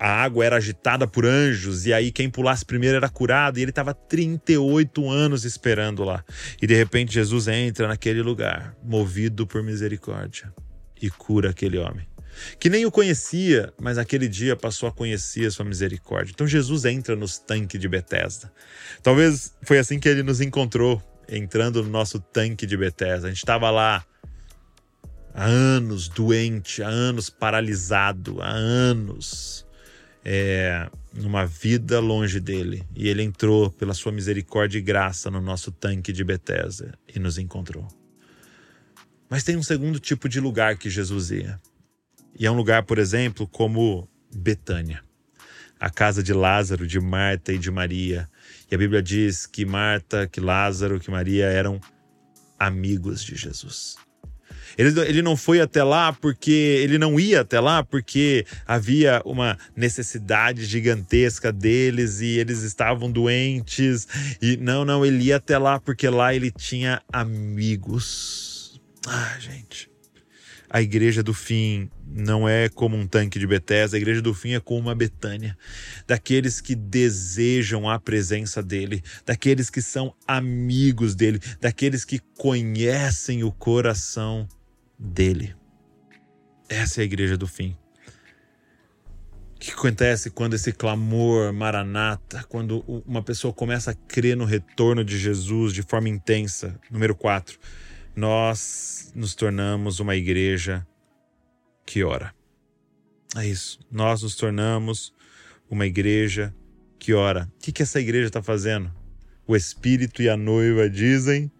a 0.00 0.22
água 0.24 0.44
era 0.44 0.56
agitada 0.56 1.06
por 1.06 1.24
anjos 1.24 1.86
e 1.86 1.92
aí 1.92 2.10
quem 2.10 2.28
pulasse 2.28 2.64
primeiro 2.64 2.96
era 2.96 3.08
curado 3.08 3.58
e 3.58 3.62
ele 3.62 3.70
estava 3.70 3.94
38 3.94 5.08
anos 5.08 5.44
esperando 5.44 6.02
lá. 6.02 6.24
E 6.60 6.66
de 6.66 6.74
repente 6.74 7.14
Jesus 7.14 7.46
entra 7.46 7.86
naquele 7.86 8.20
lugar, 8.20 8.74
movido 8.82 9.46
por 9.46 9.62
misericórdia, 9.62 10.52
e 11.00 11.08
cura 11.08 11.50
aquele 11.50 11.78
homem 11.78 12.11
que 12.58 12.70
nem 12.70 12.86
o 12.86 12.90
conhecia, 12.90 13.72
mas 13.80 13.98
aquele 13.98 14.28
dia 14.28 14.56
passou 14.56 14.88
a 14.88 14.92
conhecer 14.92 15.46
a 15.46 15.50
sua 15.50 15.64
misericórdia. 15.64 16.32
Então 16.32 16.46
Jesus 16.46 16.84
entra 16.84 17.16
nos 17.16 17.38
tanques 17.38 17.80
de 17.80 17.88
Betesda. 17.88 18.52
Talvez 19.02 19.54
foi 19.62 19.78
assim 19.78 19.98
que 19.98 20.08
ele 20.08 20.22
nos 20.22 20.40
encontrou, 20.40 21.02
entrando 21.28 21.82
no 21.82 21.90
nosso 21.90 22.20
tanque 22.20 22.66
de 22.66 22.76
Betesda. 22.76 23.26
A 23.26 23.30
gente 23.30 23.38
estava 23.38 23.70
lá 23.70 24.04
há 25.34 25.44
anos 25.44 26.08
doente, 26.08 26.82
há 26.82 26.88
anos 26.88 27.30
paralisado, 27.30 28.40
há 28.40 28.50
anos 28.50 29.66
é, 30.24 30.88
numa 31.14 31.46
vida 31.46 32.00
longe 32.00 32.40
dele. 32.40 32.84
E 32.94 33.08
ele 33.08 33.22
entrou 33.22 33.70
pela 33.70 33.94
sua 33.94 34.12
misericórdia 34.12 34.78
e 34.78 34.82
graça 34.82 35.30
no 35.30 35.40
nosso 35.40 35.70
tanque 35.72 36.12
de 36.12 36.24
Betesda 36.24 36.98
e 37.14 37.18
nos 37.18 37.38
encontrou. 37.38 37.86
Mas 39.28 39.42
tem 39.42 39.56
um 39.56 39.62
segundo 39.62 39.98
tipo 39.98 40.28
de 40.28 40.40
lugar 40.40 40.76
que 40.76 40.90
Jesus 40.90 41.30
ia. 41.30 41.58
E 42.42 42.46
é 42.46 42.50
um 42.50 42.56
lugar, 42.56 42.82
por 42.82 42.98
exemplo, 42.98 43.46
como 43.46 44.08
Betânia, 44.34 45.00
a 45.78 45.88
casa 45.88 46.24
de 46.24 46.32
Lázaro, 46.32 46.88
de 46.88 46.98
Marta 46.98 47.52
e 47.52 47.58
de 47.58 47.70
Maria. 47.70 48.28
E 48.68 48.74
a 48.74 48.78
Bíblia 48.78 49.00
diz 49.00 49.46
que 49.46 49.64
Marta, 49.64 50.26
que 50.26 50.40
Lázaro, 50.40 50.98
que 50.98 51.08
Maria 51.08 51.44
eram 51.46 51.80
amigos 52.58 53.22
de 53.22 53.36
Jesus. 53.36 53.94
Ele, 54.76 54.98
ele 55.02 55.22
não 55.22 55.36
foi 55.36 55.60
até 55.60 55.84
lá 55.84 56.12
porque 56.12 56.50
ele 56.50 56.98
não 56.98 57.20
ia 57.20 57.42
até 57.42 57.60
lá 57.60 57.84
porque 57.84 58.44
havia 58.66 59.22
uma 59.24 59.56
necessidade 59.76 60.64
gigantesca 60.64 61.52
deles 61.52 62.20
e 62.20 62.40
eles 62.40 62.62
estavam 62.62 63.08
doentes. 63.08 64.08
E 64.42 64.56
não, 64.56 64.84
não, 64.84 65.06
ele 65.06 65.26
ia 65.26 65.36
até 65.36 65.56
lá 65.56 65.78
porque 65.78 66.08
lá 66.08 66.34
ele 66.34 66.50
tinha 66.50 67.00
amigos. 67.12 68.80
Ah, 69.06 69.36
gente. 69.38 69.91
A 70.74 70.80
igreja 70.80 71.22
do 71.22 71.34
fim 71.34 71.90
não 72.06 72.48
é 72.48 72.66
como 72.66 72.96
um 72.96 73.06
tanque 73.06 73.38
de 73.38 73.46
Bethesda, 73.46 73.94
a 73.94 74.00
igreja 74.00 74.22
do 74.22 74.32
fim 74.32 74.54
é 74.54 74.60
como 74.60 74.80
uma 74.80 74.94
Betânia, 74.94 75.54
daqueles 76.06 76.62
que 76.62 76.74
desejam 76.74 77.90
a 77.90 78.00
presença 78.00 78.62
dele, 78.62 79.02
daqueles 79.26 79.68
que 79.68 79.82
são 79.82 80.14
amigos 80.26 81.14
dele, 81.14 81.38
daqueles 81.60 82.06
que 82.06 82.18
conhecem 82.38 83.44
o 83.44 83.52
coração 83.52 84.48
dele. 84.98 85.54
Essa 86.70 87.00
é 87.00 87.02
a 87.02 87.04
igreja 87.04 87.36
do 87.36 87.46
fim. 87.46 87.76
O 89.54 89.60
que 89.60 89.72
acontece 89.72 90.30
quando 90.30 90.54
esse 90.54 90.72
clamor 90.72 91.52
maranata, 91.52 92.44
quando 92.48 92.82
uma 93.06 93.22
pessoa 93.22 93.52
começa 93.52 93.90
a 93.90 93.94
crer 93.94 94.38
no 94.38 94.46
retorno 94.46 95.04
de 95.04 95.18
Jesus 95.18 95.74
de 95.74 95.82
forma 95.82 96.08
intensa? 96.08 96.80
Número 96.90 97.14
4. 97.14 97.58
Nós 98.14 99.10
nos 99.14 99.34
tornamos 99.34 100.00
uma 100.00 100.14
igreja 100.14 100.86
que 101.86 102.04
ora. 102.04 102.34
É 103.36 103.46
isso. 103.46 103.80
Nós 103.90 104.22
nos 104.22 104.36
tornamos 104.36 105.14
uma 105.70 105.86
igreja 105.86 106.54
que 106.98 107.14
ora. 107.14 107.50
O 107.56 107.58
que, 107.58 107.72
que 107.72 107.82
essa 107.82 108.00
igreja 108.00 108.26
está 108.26 108.42
fazendo? 108.42 108.92
O 109.46 109.56
Espírito 109.56 110.22
e 110.22 110.28
a 110.28 110.36
noiva 110.36 110.88
dizem: 110.88 111.50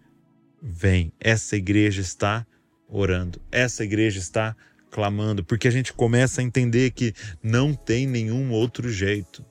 Vem. 0.61 1.11
Essa 1.19 1.55
igreja 1.57 2.01
está 2.01 2.45
orando. 2.87 3.41
Essa 3.51 3.83
igreja 3.83 4.19
está 4.19 4.55
clamando, 4.91 5.43
porque 5.43 5.67
a 5.67 5.71
gente 5.71 5.91
começa 5.91 6.39
a 6.39 6.43
entender 6.43 6.91
que 6.91 7.13
não 7.41 7.73
tem 7.73 8.05
nenhum 8.05 8.51
outro 8.51 8.91
jeito 8.91 9.43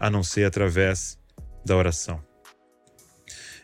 a 0.00 0.08
não 0.08 0.22
ser 0.22 0.44
através 0.44 1.18
da 1.66 1.76
oração. 1.76 2.27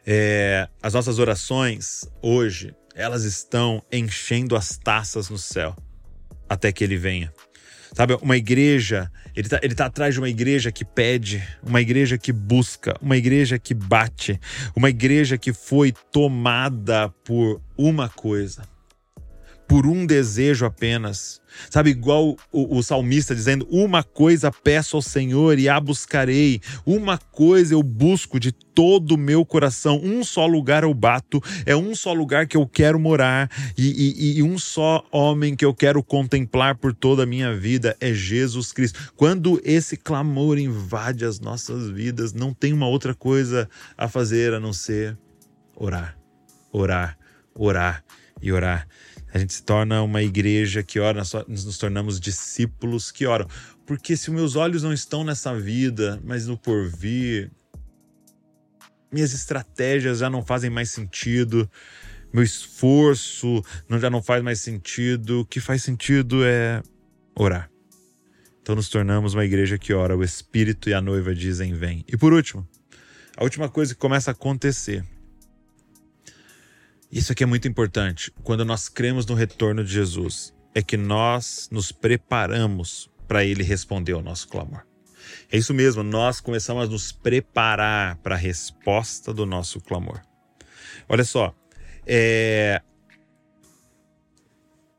É, 0.06 0.68
as 0.82 0.92
nossas 0.94 1.18
orações 1.18 2.08
hoje 2.22 2.74
elas 2.94 3.24
estão 3.24 3.82
enchendo 3.90 4.54
as 4.54 4.76
taças 4.76 5.28
no 5.28 5.38
céu 5.38 5.74
até 6.48 6.70
que 6.70 6.84
ele 6.84 6.96
venha. 6.96 7.32
Sabe, 7.92 8.18
uma 8.20 8.36
igreja, 8.36 9.10
ele 9.36 9.48
tá, 9.48 9.60
ele 9.62 9.74
tá 9.74 9.86
atrás 9.86 10.14
de 10.14 10.20
uma 10.20 10.28
igreja 10.28 10.72
que 10.72 10.84
pede, 10.84 11.42
uma 11.62 11.80
igreja 11.80 12.18
que 12.18 12.32
busca, 12.32 12.96
uma 13.00 13.16
igreja 13.16 13.58
que 13.58 13.72
bate, 13.72 14.40
uma 14.74 14.90
igreja 14.90 15.38
que 15.38 15.52
foi 15.52 15.92
tomada 16.12 17.08
por 17.24 17.62
uma 17.76 18.08
coisa 18.08 18.73
por 19.66 19.86
um 19.86 20.06
desejo 20.06 20.64
apenas. 20.64 21.40
Sabe, 21.70 21.90
igual 21.90 22.36
o, 22.52 22.78
o, 22.78 22.82
salmista 22.82 23.34
dizendo: 23.34 23.66
Uma 23.70 24.02
coisa 24.02 24.50
peço 24.50 24.96
ao 24.96 25.02
Senhor 25.02 25.58
e 25.58 25.68
a 25.68 25.78
buscarei, 25.78 26.60
uma 26.84 27.16
coisa 27.16 27.74
eu 27.74 27.82
busco 27.82 28.40
de 28.40 28.50
todo 28.50 29.12
o 29.12 29.18
meu 29.18 29.44
coração, 29.44 30.00
um 30.02 30.24
só 30.24 30.46
lugar 30.46 30.82
eu 30.82 30.92
bato, 30.92 31.40
é 31.64 31.76
um 31.76 31.94
só 31.94 32.12
lugar 32.12 32.46
que 32.46 32.56
eu 32.56 32.66
quero 32.66 32.98
morar 32.98 33.48
e, 33.78 33.86
e, 33.86 34.38
e 34.38 34.42
um 34.42 34.58
só 34.58 35.04
homem 35.12 35.54
que 35.54 35.64
eu 35.64 35.72
quero 35.72 36.02
contemplar 36.02 36.76
por 36.76 36.92
toda 36.92 37.22
a 37.22 37.26
minha 37.26 37.54
vida 37.56 37.96
é 38.00 38.12
Jesus 38.12 38.72
Cristo. 38.72 39.12
Quando 39.16 39.60
esse 39.64 39.96
clamor 39.96 40.58
invade 40.58 41.24
as 41.24 41.38
nossas 41.38 41.88
vidas, 41.88 42.32
não 42.32 42.52
tem 42.52 42.72
uma 42.72 42.88
outra 42.88 43.14
coisa 43.14 43.68
a 43.96 44.08
fazer 44.08 44.52
a 44.52 44.60
não 44.60 44.72
ser 44.72 45.16
orar, 45.76 46.18
orar, 46.72 47.16
orar 47.54 48.04
e 48.42 48.52
orar. 48.52 48.86
A 49.34 49.38
gente 49.38 49.52
se 49.52 49.64
torna 49.64 50.00
uma 50.00 50.22
igreja 50.22 50.80
que 50.84 51.00
ora, 51.00 51.18
nós 51.18 51.64
nos 51.64 51.76
tornamos 51.76 52.20
discípulos 52.20 53.10
que 53.10 53.26
oram. 53.26 53.48
Porque 53.84 54.16
se 54.16 54.30
meus 54.30 54.54
olhos 54.54 54.84
não 54.84 54.92
estão 54.92 55.24
nessa 55.24 55.52
vida, 55.58 56.20
mas 56.22 56.46
no 56.46 56.56
porvir, 56.56 57.50
minhas 59.12 59.34
estratégias 59.34 60.20
já 60.20 60.30
não 60.30 60.40
fazem 60.40 60.70
mais 60.70 60.90
sentido, 60.90 61.68
meu 62.32 62.44
esforço 62.44 63.60
já 64.00 64.08
não 64.08 64.22
faz 64.22 64.40
mais 64.40 64.60
sentido. 64.60 65.40
O 65.40 65.44
que 65.44 65.58
faz 65.58 65.82
sentido 65.82 66.44
é 66.44 66.80
orar. 67.34 67.68
Então 68.62 68.76
nos 68.76 68.88
tornamos 68.88 69.34
uma 69.34 69.44
igreja 69.44 69.76
que 69.76 69.92
ora, 69.92 70.16
o 70.16 70.22
Espírito 70.22 70.88
e 70.88 70.94
a 70.94 71.00
noiva 71.00 71.34
dizem: 71.34 71.74
Vem. 71.74 72.04
E 72.06 72.16
por 72.16 72.32
último, 72.32 72.66
a 73.36 73.42
última 73.42 73.68
coisa 73.68 73.94
que 73.94 74.00
começa 74.00 74.30
a 74.30 74.32
acontecer 74.32 75.04
isso 77.18 77.30
aqui 77.30 77.44
é 77.44 77.46
muito 77.46 77.68
importante. 77.68 78.32
Quando 78.42 78.64
nós 78.64 78.88
cremos 78.88 79.24
no 79.24 79.34
retorno 79.34 79.84
de 79.84 79.92
Jesus, 79.92 80.52
é 80.74 80.82
que 80.82 80.96
nós 80.96 81.68
nos 81.70 81.92
preparamos 81.92 83.08
para 83.28 83.44
ele 83.44 83.62
responder 83.62 84.12
ao 84.12 84.22
nosso 84.22 84.48
clamor. 84.48 84.84
É 85.50 85.56
isso 85.56 85.72
mesmo, 85.72 86.02
nós 86.02 86.40
começamos 86.40 86.88
a 86.88 86.90
nos 86.90 87.12
preparar 87.12 88.16
para 88.16 88.34
a 88.34 88.38
resposta 88.38 89.32
do 89.32 89.46
nosso 89.46 89.80
clamor. 89.80 90.20
Olha 91.08 91.24
só, 91.24 91.54
é... 92.04 92.82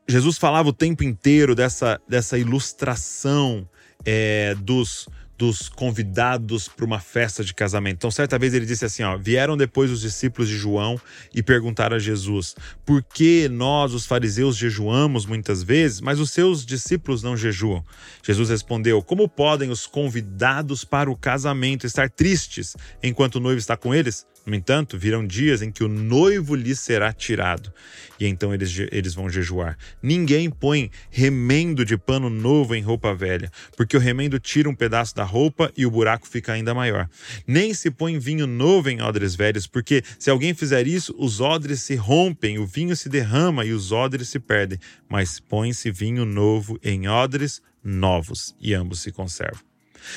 Jesus 0.08 0.38
falava 0.38 0.70
o 0.70 0.74
tempo 0.74 1.04
inteiro 1.04 1.54
dessa, 1.54 2.00
dessa 2.08 2.38
ilustração 2.38 3.68
é, 4.06 4.56
dos, 4.56 5.10
dos 5.38 5.68
convidados 5.68 6.68
para 6.68 6.86
uma 6.86 7.00
festa 7.00 7.44
de 7.44 7.54
casamento. 7.54 7.98
Então, 7.98 8.12
certa 8.12 8.40
vez 8.40 8.54
ele 8.54 8.66
disse 8.66 8.86
assim: 8.86 9.04
ó, 9.04 9.18
vieram 9.18 9.58
depois 9.58 9.92
os 9.92 10.02
discípulos 10.02 10.50
de 10.50 10.58
João 10.58 11.00
e 11.34 11.44
perguntaram 11.44 11.96
a 11.96 12.00
Jesus: 12.00 12.56
por 12.86 13.04
que 13.04 13.50
nós, 13.50 13.94
os 13.94 14.06
fariseus, 14.06 14.56
jejuamos 14.56 15.26
muitas 15.26 15.62
vezes, 15.62 16.00
mas 16.02 16.20
os 16.20 16.32
seus 16.32 16.66
discípulos 16.66 17.22
não 17.22 17.36
jejuam? 17.36 17.84
Jesus 18.24 18.50
respondeu: 18.50 19.02
como 19.02 19.28
podem 19.28 19.70
os 19.70 19.86
convidados 19.86 20.84
para 20.84 21.12
o 21.12 21.18
casamento 21.18 21.86
estar 21.86 22.10
tristes 22.10 22.76
enquanto 23.04 23.36
o 23.36 23.40
noivo 23.40 23.60
está 23.60 23.76
com 23.76 23.94
eles? 23.94 24.26
No 24.46 24.54
entanto, 24.54 24.98
virão 24.98 25.26
dias 25.26 25.62
em 25.62 25.72
que 25.72 25.84
o 25.84 25.88
noivo 25.88 26.54
lhes 26.54 26.80
será 26.80 27.12
tirado, 27.12 27.74
e 28.20 28.28
então 28.28 28.54
eles, 28.54 28.78
eles 28.92 29.16
vão 29.16 29.28
jejuar. 29.28 29.76
Ninguém 30.04 30.52
põe 30.52 30.92
remendo 31.10 31.84
de 31.84 31.98
pano 31.98 32.30
novo 32.30 32.76
em 32.76 32.82
roupa 32.82 33.16
velha, 33.16 33.52
porque 33.76 33.98
o 33.98 34.00
remendo 34.00 34.40
tira 34.40 34.70
um 34.70 34.76
pedaço 34.76 35.16
da 35.16 35.24
roupa 35.24 35.72
e 35.76 35.86
o 35.86 35.92
buraco 35.92 36.28
fica 36.28 36.54
ainda 36.54 36.76
maior. 36.76 37.10
Nem 37.48 37.74
se 37.74 37.90
põe 37.90 38.20
vinho 38.20 38.46
novo 38.46 38.90
em 38.90 39.02
odres 39.02 39.34
velhos, 39.34 39.66
porque 39.66 40.04
se 40.20 40.30
alguém 40.30 40.54
fizer 40.54 40.86
isso, 40.86 41.16
os 41.18 41.42
odres 41.42 41.82
se 41.82 41.96
rompem, 41.96 42.60
o 42.60 42.68
vinho 42.68 42.96
se 42.96 43.10
derrama 43.10 43.66
e 43.66 43.74
os 43.74 43.92
odres 43.92 44.30
se 44.30 44.40
perdem. 44.40 44.80
Mas 45.10 45.40
põe-se 45.40 45.90
vinho 45.90 46.24
novo 46.24 46.80
em 46.84 47.08
odres 47.08 47.62
novos, 47.84 48.56
e 48.60 48.74
ambos 48.74 49.02
se 49.02 49.12
conservam. 49.12 49.62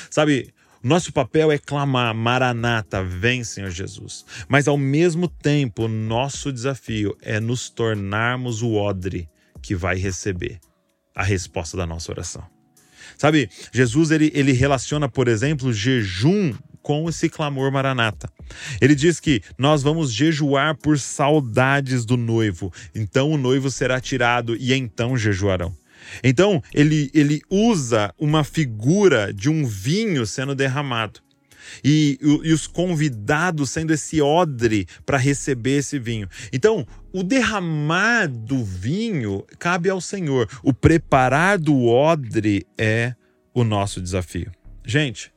Sabe, 0.09 0.53
nosso 0.81 1.11
papel 1.11 1.51
é 1.51 1.57
clamar, 1.57 2.13
Maranata, 2.15 3.03
vem, 3.03 3.43
Senhor 3.43 3.69
Jesus. 3.69 4.25
Mas 4.47 4.67
ao 4.67 4.77
mesmo 4.77 5.27
tempo, 5.27 5.87
nosso 5.87 6.51
desafio 6.53 7.17
é 7.21 7.39
nos 7.39 7.69
tornarmos 7.69 8.61
o 8.61 8.75
odre 8.75 9.29
que 9.61 9.75
vai 9.75 9.97
receber 9.97 10.59
a 11.13 11.23
resposta 11.23 11.75
da 11.75 11.85
nossa 11.85 12.11
oração. 12.11 12.43
Sabe, 13.17 13.49
Jesus 13.73 14.11
ele, 14.11 14.31
ele 14.33 14.53
relaciona, 14.53 15.09
por 15.09 15.27
exemplo, 15.27 15.73
jejum 15.73 16.53
com 16.81 17.09
esse 17.09 17.29
clamor 17.29 17.69
maranata. 17.71 18.29
Ele 18.79 18.95
diz 18.95 19.19
que 19.19 19.41
nós 19.57 19.83
vamos 19.83 20.13
jejuar 20.13 20.77
por 20.77 20.97
saudades 20.97 22.05
do 22.05 22.15
noivo, 22.15 22.71
então 22.95 23.31
o 23.31 23.37
noivo 23.37 23.69
será 23.69 23.99
tirado 23.99 24.55
e 24.55 24.73
então 24.73 25.17
jejuarão. 25.17 25.75
Então, 26.23 26.61
ele, 26.73 27.09
ele 27.13 27.41
usa 27.49 28.13
uma 28.17 28.43
figura 28.43 29.33
de 29.33 29.49
um 29.49 29.65
vinho 29.65 30.25
sendo 30.25 30.55
derramado. 30.55 31.19
E, 31.83 32.17
e, 32.21 32.51
os 32.51 32.65
convidados 32.65 33.69
sendo 33.69 33.93
esse 33.93 34.21
odre 34.21 34.87
para 35.05 35.17
receber 35.17 35.77
esse 35.77 35.99
vinho. 35.99 36.27
Então, 36.51 36.85
o 37.13 37.21
derramar 37.21 38.27
do 38.27 38.63
vinho 38.63 39.45
cabe 39.59 39.89
ao 39.89 40.01
Senhor, 40.01 40.49
o 40.63 40.73
preparar 40.73 41.59
do 41.59 41.85
odre 41.85 42.65
é 42.77 43.13
o 43.53 43.63
nosso 43.63 44.01
desafio. 44.01 44.51
Gente, 44.85 45.31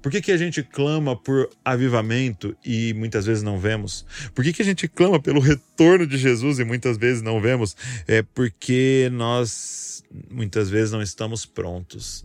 por 0.00 0.12
que, 0.12 0.20
que 0.20 0.32
a 0.32 0.36
gente 0.36 0.62
clama 0.62 1.16
por 1.16 1.50
avivamento 1.64 2.56
e 2.64 2.94
muitas 2.94 3.26
vezes 3.26 3.42
não 3.42 3.58
vemos? 3.58 4.06
Por 4.34 4.44
que, 4.44 4.52
que 4.52 4.62
a 4.62 4.64
gente 4.64 4.86
clama 4.86 5.20
pelo 5.20 5.40
retorno 5.40 6.06
de 6.06 6.16
Jesus 6.16 6.58
e 6.58 6.64
muitas 6.64 6.96
vezes 6.96 7.20
não 7.20 7.40
vemos? 7.40 7.76
É 8.06 8.22
porque 8.22 9.08
nós 9.12 10.04
muitas 10.30 10.70
vezes 10.70 10.92
não 10.92 11.02
estamos 11.02 11.44
prontos 11.44 12.24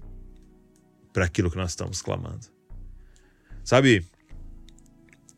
para 1.11 1.25
aquilo 1.25 1.49
que 1.49 1.57
nós 1.57 1.71
estamos 1.71 2.01
clamando. 2.01 2.47
Sabe, 3.63 4.05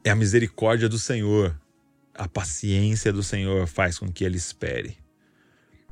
é 0.04 0.10
a 0.10 0.16
misericórdia 0.16 0.90
do 0.90 1.00
Senhor, 1.00 1.60
a 2.14 2.28
paciência 2.28 3.12
do 3.14 3.24
Senhor 3.24 3.66
faz 3.68 3.98
com 3.98 4.12
que 4.12 4.24
Ele 4.24 4.38
espere, 4.38 4.98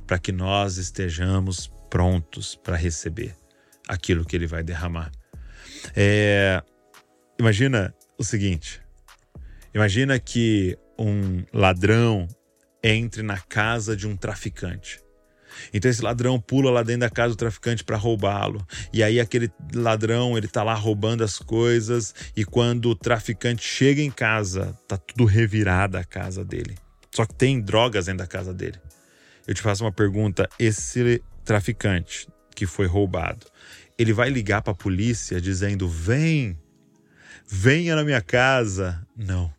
para 0.06 0.18
que 0.18 0.32
nós 0.32 0.76
estejamos 0.76 1.70
prontos 1.90 2.54
para 2.54 2.76
receber 2.76 3.34
aquilo 3.88 4.24
que 4.24 4.36
Ele 4.36 4.46
vai 4.46 4.62
derramar. 4.62 5.10
É, 5.94 6.62
imagina 7.38 7.94
o 8.18 8.24
seguinte: 8.24 8.80
imagina 9.74 10.18
que 10.18 10.78
um 10.98 11.44
ladrão 11.52 12.28
entre 12.82 13.22
na 13.22 13.38
casa 13.38 13.96
de 13.96 14.06
um 14.06 14.16
traficante. 14.16 15.02
Então 15.72 15.90
esse 15.90 16.02
ladrão 16.02 16.40
pula 16.40 16.70
lá 16.70 16.82
dentro 16.82 17.00
da 17.00 17.10
casa 17.10 17.34
do 17.34 17.38
traficante 17.38 17.84
para 17.84 17.96
roubá-lo. 17.96 18.64
E 18.92 19.02
aí 19.02 19.20
aquele 19.20 19.50
ladrão, 19.74 20.36
ele 20.36 20.48
tá 20.48 20.62
lá 20.62 20.74
roubando 20.74 21.22
as 21.22 21.38
coisas 21.38 22.14
e 22.36 22.44
quando 22.44 22.90
o 22.90 22.94
traficante 22.94 23.62
chega 23.62 24.02
em 24.02 24.10
casa, 24.10 24.76
tá 24.86 24.96
tudo 24.96 25.24
revirado 25.24 25.96
a 25.96 26.04
casa 26.04 26.44
dele. 26.44 26.76
Só 27.14 27.24
que 27.24 27.34
tem 27.34 27.60
drogas 27.60 28.06
dentro 28.06 28.18
da 28.18 28.26
casa 28.26 28.52
dele. 28.52 28.78
Eu 29.46 29.54
te 29.54 29.62
faço 29.62 29.84
uma 29.84 29.92
pergunta, 29.92 30.48
esse 30.58 31.22
traficante 31.44 32.26
que 32.54 32.66
foi 32.66 32.86
roubado, 32.86 33.46
ele 33.98 34.12
vai 34.12 34.30
ligar 34.30 34.62
para 34.62 34.72
a 34.72 34.76
polícia 34.76 35.40
dizendo: 35.40 35.88
vem, 35.88 36.58
venha 37.48 37.96
na 37.96 38.04
minha 38.04 38.20
casa. 38.20 39.06
Não. 39.16 39.52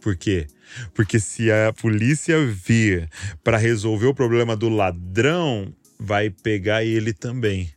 Por 0.00 0.16
quê? 0.16 0.46
Porque 0.92 1.18
se 1.18 1.50
a 1.50 1.72
polícia 1.72 2.44
vir 2.46 3.08
para 3.42 3.56
resolver 3.56 4.06
o 4.06 4.14
problema 4.14 4.54
do 4.54 4.68
ladrão, 4.68 5.74
vai 5.98 6.28
pegar 6.28 6.84
ele 6.84 7.12
também. 7.12 7.72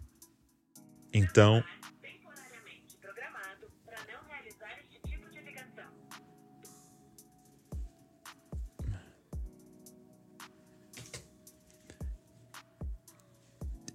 Então, 1.14 1.64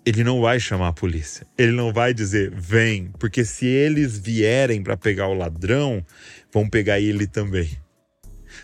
ele 0.05 0.25
não 0.25 0.41
vai 0.41 0.59
chamar 0.59 0.88
a 0.88 0.93
polícia. 0.93 1.47
Ele 1.57 1.73
não 1.73 1.93
vai 1.93 2.12
dizer 2.12 2.51
vem, 2.51 3.11
porque 3.19 3.45
se 3.45 3.67
eles 3.67 4.19
vierem 4.19 4.83
para 4.83 4.97
pegar 4.97 5.29
o 5.29 5.35
ladrão, 5.35 6.05
vão 6.53 6.69
pegar 6.69 7.01
ele 7.01 7.27
também. 7.27 7.71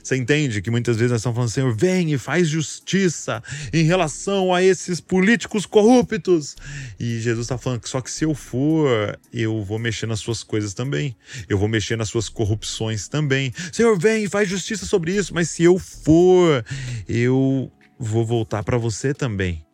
Você 0.02 0.16
entende 0.16 0.60
que 0.60 0.70
muitas 0.70 0.96
vezes 0.96 1.10
nós 1.10 1.20
estamos 1.20 1.36
falando, 1.36 1.50
Senhor, 1.50 1.74
vem 1.74 2.12
e 2.12 2.18
faz 2.18 2.48
justiça 2.48 3.42
em 3.72 3.84
relação 3.84 4.54
a 4.54 4.62
esses 4.62 5.00
políticos 5.00 5.66
corruptos. 5.66 6.56
E 6.98 7.20
Jesus 7.20 7.46
está 7.46 7.58
falando 7.58 7.80
que 7.80 7.88
só 7.88 8.00
que 8.00 8.10
se 8.10 8.24
eu 8.24 8.34
for, 8.34 9.18
eu 9.32 9.62
vou 9.62 9.78
mexer 9.78 10.06
nas 10.06 10.20
suas 10.20 10.42
coisas 10.42 10.74
também. 10.74 11.16
Eu 11.48 11.58
vou 11.58 11.68
mexer 11.68 11.96
nas 11.96 12.08
suas 12.08 12.28
corrupções 12.28 13.08
também. 13.08 13.52
Senhor, 13.72 13.98
vem 13.98 14.24
e 14.24 14.28
faz 14.28 14.48
justiça 14.48 14.86
sobre 14.86 15.14
isso. 15.14 15.34
Mas 15.34 15.50
se 15.50 15.64
eu 15.64 15.78
for, 15.78 16.64
eu 17.08 17.70
vou 17.98 18.24
voltar 18.24 18.62
para 18.62 18.78
você 18.78 19.14
também. 19.14 19.67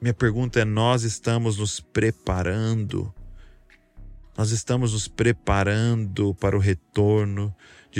Minha 0.00 0.14
pergunta 0.14 0.60
é: 0.60 0.64
nós 0.64 1.02
estamos 1.02 1.58
nos 1.58 1.80
preparando? 1.80 3.14
Nós 4.36 4.50
estamos 4.50 4.92
nos 4.92 5.06
preparando 5.06 6.34
para 6.34 6.56
o 6.56 6.60
retorno, 6.60 7.54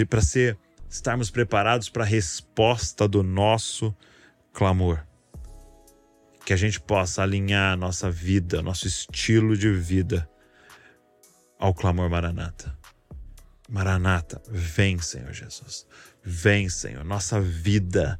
para 0.08 0.20
ser 0.20 0.58
estarmos 0.88 1.30
preparados 1.30 1.88
para 1.88 2.02
a 2.02 2.06
resposta 2.06 3.06
do 3.06 3.22
nosso 3.22 3.94
clamor. 4.52 5.04
Que 6.44 6.52
a 6.52 6.56
gente 6.56 6.80
possa 6.80 7.22
alinhar 7.22 7.72
a 7.72 7.76
nossa 7.76 8.10
vida, 8.10 8.60
nosso 8.60 8.86
estilo 8.86 9.56
de 9.56 9.72
vida 9.72 10.28
ao 11.58 11.72
clamor 11.72 12.10
Maranata. 12.10 12.76
Maranata, 13.68 14.42
vem, 14.48 14.98
Senhor 14.98 15.32
Jesus. 15.32 15.86
Vem, 16.22 16.68
Senhor. 16.68 17.02
Nossa 17.04 17.40
vida, 17.40 18.18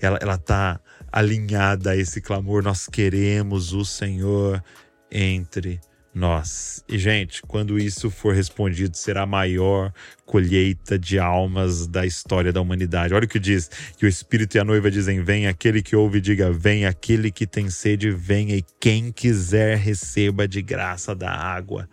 ela, 0.00 0.18
ela 0.20 0.36
tá 0.36 0.78
alinhada 1.14 1.92
a 1.92 1.96
esse 1.96 2.20
clamor. 2.20 2.64
Nós 2.64 2.88
queremos 2.88 3.72
o 3.72 3.84
Senhor 3.84 4.60
entre 5.08 5.80
nós. 6.12 6.84
E, 6.88 6.98
gente, 6.98 7.40
quando 7.42 7.78
isso 7.78 8.10
for 8.10 8.34
respondido, 8.34 8.96
será 8.96 9.22
a 9.22 9.26
maior 9.26 9.92
colheita 10.26 10.98
de 10.98 11.16
almas 11.16 11.86
da 11.86 12.04
história 12.04 12.52
da 12.52 12.60
humanidade. 12.60 13.14
Olha 13.14 13.26
o 13.26 13.28
que 13.28 13.38
diz: 13.38 13.70
que 13.96 14.04
o 14.04 14.08
Espírito 14.08 14.56
e 14.56 14.58
a 14.58 14.64
noiva 14.64 14.90
dizem: 14.90 15.22
Vem, 15.22 15.46
aquele 15.46 15.82
que 15.82 15.94
ouve, 15.94 16.20
diga: 16.20 16.50
Vem, 16.50 16.84
aquele 16.84 17.30
que 17.30 17.46
tem 17.46 17.70
sede, 17.70 18.10
venha, 18.10 18.56
e 18.56 18.64
quem 18.80 19.12
quiser, 19.12 19.78
receba 19.78 20.48
de 20.48 20.62
graça 20.62 21.14
da 21.14 21.30
água 21.30 21.88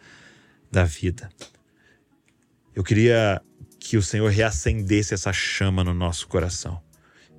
da 0.71 0.83
vida. 0.83 1.29
Eu 2.75 2.83
queria 2.83 3.39
que 3.79 3.97
o 3.97 4.01
Senhor 4.01 4.31
reacendesse 4.31 5.13
essa 5.13 5.31
chama 5.31 5.83
no 5.83 5.93
nosso 5.93 6.27
coração. 6.27 6.81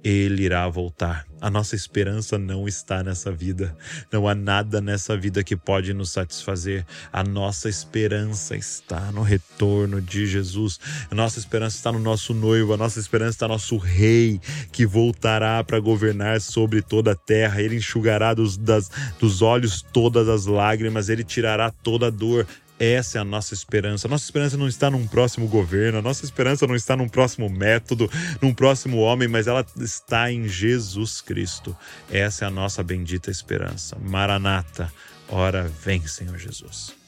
Ele 0.05 0.45
irá 0.45 0.69
voltar. 0.69 1.32
A 1.43 1.51
nossa 1.51 1.75
esperança 1.75 2.39
não 2.39 2.69
está 2.69 3.03
nessa 3.03 3.33
vida. 3.33 3.77
Não 4.13 4.29
há 4.29 4.35
nada 4.35 4.81
nessa 4.81 5.17
vida 5.17 5.43
que 5.43 5.57
pode 5.57 5.93
nos 5.93 6.13
satisfazer. 6.13 6.87
A 7.13 7.25
nossa 7.25 7.69
esperança 7.69 8.55
está 8.57 9.11
no 9.11 9.23
retorno 9.23 10.01
de 10.01 10.25
Jesus. 10.25 10.79
A 11.11 11.15
nossa 11.17 11.41
esperança 11.41 11.77
está 11.77 11.91
no 11.91 11.99
nosso 11.99 12.33
noivo. 12.33 12.73
A 12.73 12.77
nossa 12.77 13.01
esperança 13.01 13.31
está 13.31 13.49
no 13.49 13.55
nosso 13.55 13.77
rei 13.77 14.41
que 14.71 14.87
voltará 14.87 15.65
para 15.65 15.81
governar 15.81 16.41
sobre 16.41 16.81
toda 16.81 17.11
a 17.11 17.17
terra. 17.17 17.61
Ele 17.61 17.75
enxugará 17.75 18.33
dos, 18.35 18.57
das, 18.57 18.89
dos 19.19 19.43
olhos 19.43 19.83
todas 19.83 20.29
as 20.29 20.47
lágrimas. 20.47 21.09
Ele 21.09 21.25
tirará 21.25 21.73
toda 21.73 22.07
a 22.07 22.11
dor. 22.11 22.47
Essa 22.85 23.19
é 23.19 23.21
a 23.21 23.25
nossa 23.25 23.55
esperança. 23.55 24.09
A 24.09 24.11
nossa 24.11 24.25
esperança 24.25 24.57
não 24.57 24.67
está 24.67 24.91
num 24.91 25.07
próximo 25.07 25.47
governo, 25.47 26.01
a 26.01 26.03
nossa 26.03 26.25
esperança 26.25 26.67
não 26.67 26.75
está 26.75 26.97
num 26.97 27.09
próximo 27.09 27.49
método, 27.49 28.11
num 28.41 28.53
próximo 28.53 28.97
homem, 28.97 29.29
mas 29.29 29.47
ela 29.47 29.65
está 29.79 30.33
em 30.33 30.49
Jesus 30.49 31.21
Cristo. 31.21 31.77
Essa 32.11 32.45
é 32.45 32.49
a 32.49 32.51
nossa 32.51 32.83
bendita 32.83 33.31
esperança. 33.31 33.97
Maranata, 34.01 34.93
ora 35.29 35.71
vem, 35.85 36.05
Senhor 36.09 36.37
Jesus. 36.37 37.02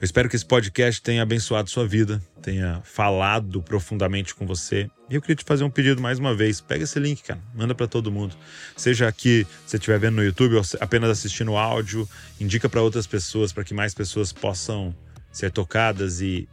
Eu 0.00 0.04
espero 0.06 0.30
que 0.30 0.34
esse 0.34 0.46
podcast 0.46 1.02
tenha 1.02 1.22
abençoado 1.22 1.68
sua 1.68 1.86
vida, 1.86 2.22
tenha 2.40 2.80
falado 2.82 3.62
profundamente 3.62 4.34
com 4.34 4.46
você. 4.46 4.90
E 5.10 5.14
eu 5.14 5.20
queria 5.20 5.36
te 5.36 5.44
fazer 5.44 5.62
um 5.62 5.68
pedido 5.68 6.00
mais 6.00 6.18
uma 6.18 6.34
vez. 6.34 6.58
Pega 6.58 6.84
esse 6.84 6.98
link, 6.98 7.22
cara, 7.22 7.38
manda 7.54 7.74
para 7.74 7.86
todo 7.86 8.10
mundo. 8.10 8.34
Seja 8.74 9.06
aqui, 9.06 9.46
se 9.66 9.72
você 9.72 9.76
estiver 9.76 9.98
vendo 9.98 10.14
no 10.14 10.24
YouTube 10.24 10.54
ou 10.54 10.62
apenas 10.80 11.10
assistindo 11.10 11.54
áudio, 11.54 12.08
indica 12.40 12.66
para 12.66 12.80
outras 12.80 13.06
pessoas 13.06 13.52
para 13.52 13.62
que 13.62 13.74
mais 13.74 13.92
pessoas 13.92 14.32
possam 14.32 14.96
ser 15.30 15.50
tocadas 15.50 16.22
e 16.22 16.48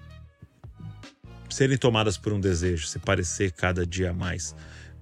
serem 1.49 1.77
tomadas 1.77 2.17
por 2.17 2.33
um 2.33 2.41
desejo, 2.41 2.85
se 2.85 2.99
parecer 2.99 3.53
cada 3.53 3.87
dia 3.87 4.11
mais 4.11 4.53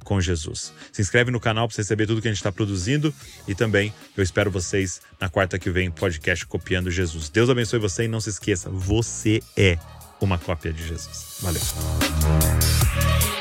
com 0.05 0.21
Jesus. 0.21 0.71
Se 0.93 1.01
inscreve 1.01 1.31
no 1.31 1.39
canal 1.41 1.67
para 1.67 1.75
receber 1.75 2.07
tudo 2.07 2.21
que 2.21 2.29
a 2.29 2.31
gente 2.31 2.37
está 2.37 2.51
produzindo 2.51 3.13
e 3.45 3.53
também 3.53 3.93
eu 4.15 4.23
espero 4.23 4.49
vocês 4.49 5.01
na 5.19 5.27
quarta 5.27 5.59
que 5.59 5.69
vem, 5.69 5.91
podcast 5.91 6.45
Copiando 6.45 6.89
Jesus. 6.89 7.27
Deus 7.27 7.49
abençoe 7.49 7.79
você 7.79 8.05
e 8.05 8.07
não 8.07 8.21
se 8.21 8.29
esqueça, 8.29 8.69
você 8.69 9.41
é 9.57 9.77
uma 10.21 10.37
cópia 10.37 10.71
de 10.71 10.87
Jesus. 10.87 11.39
Valeu. 11.41 13.34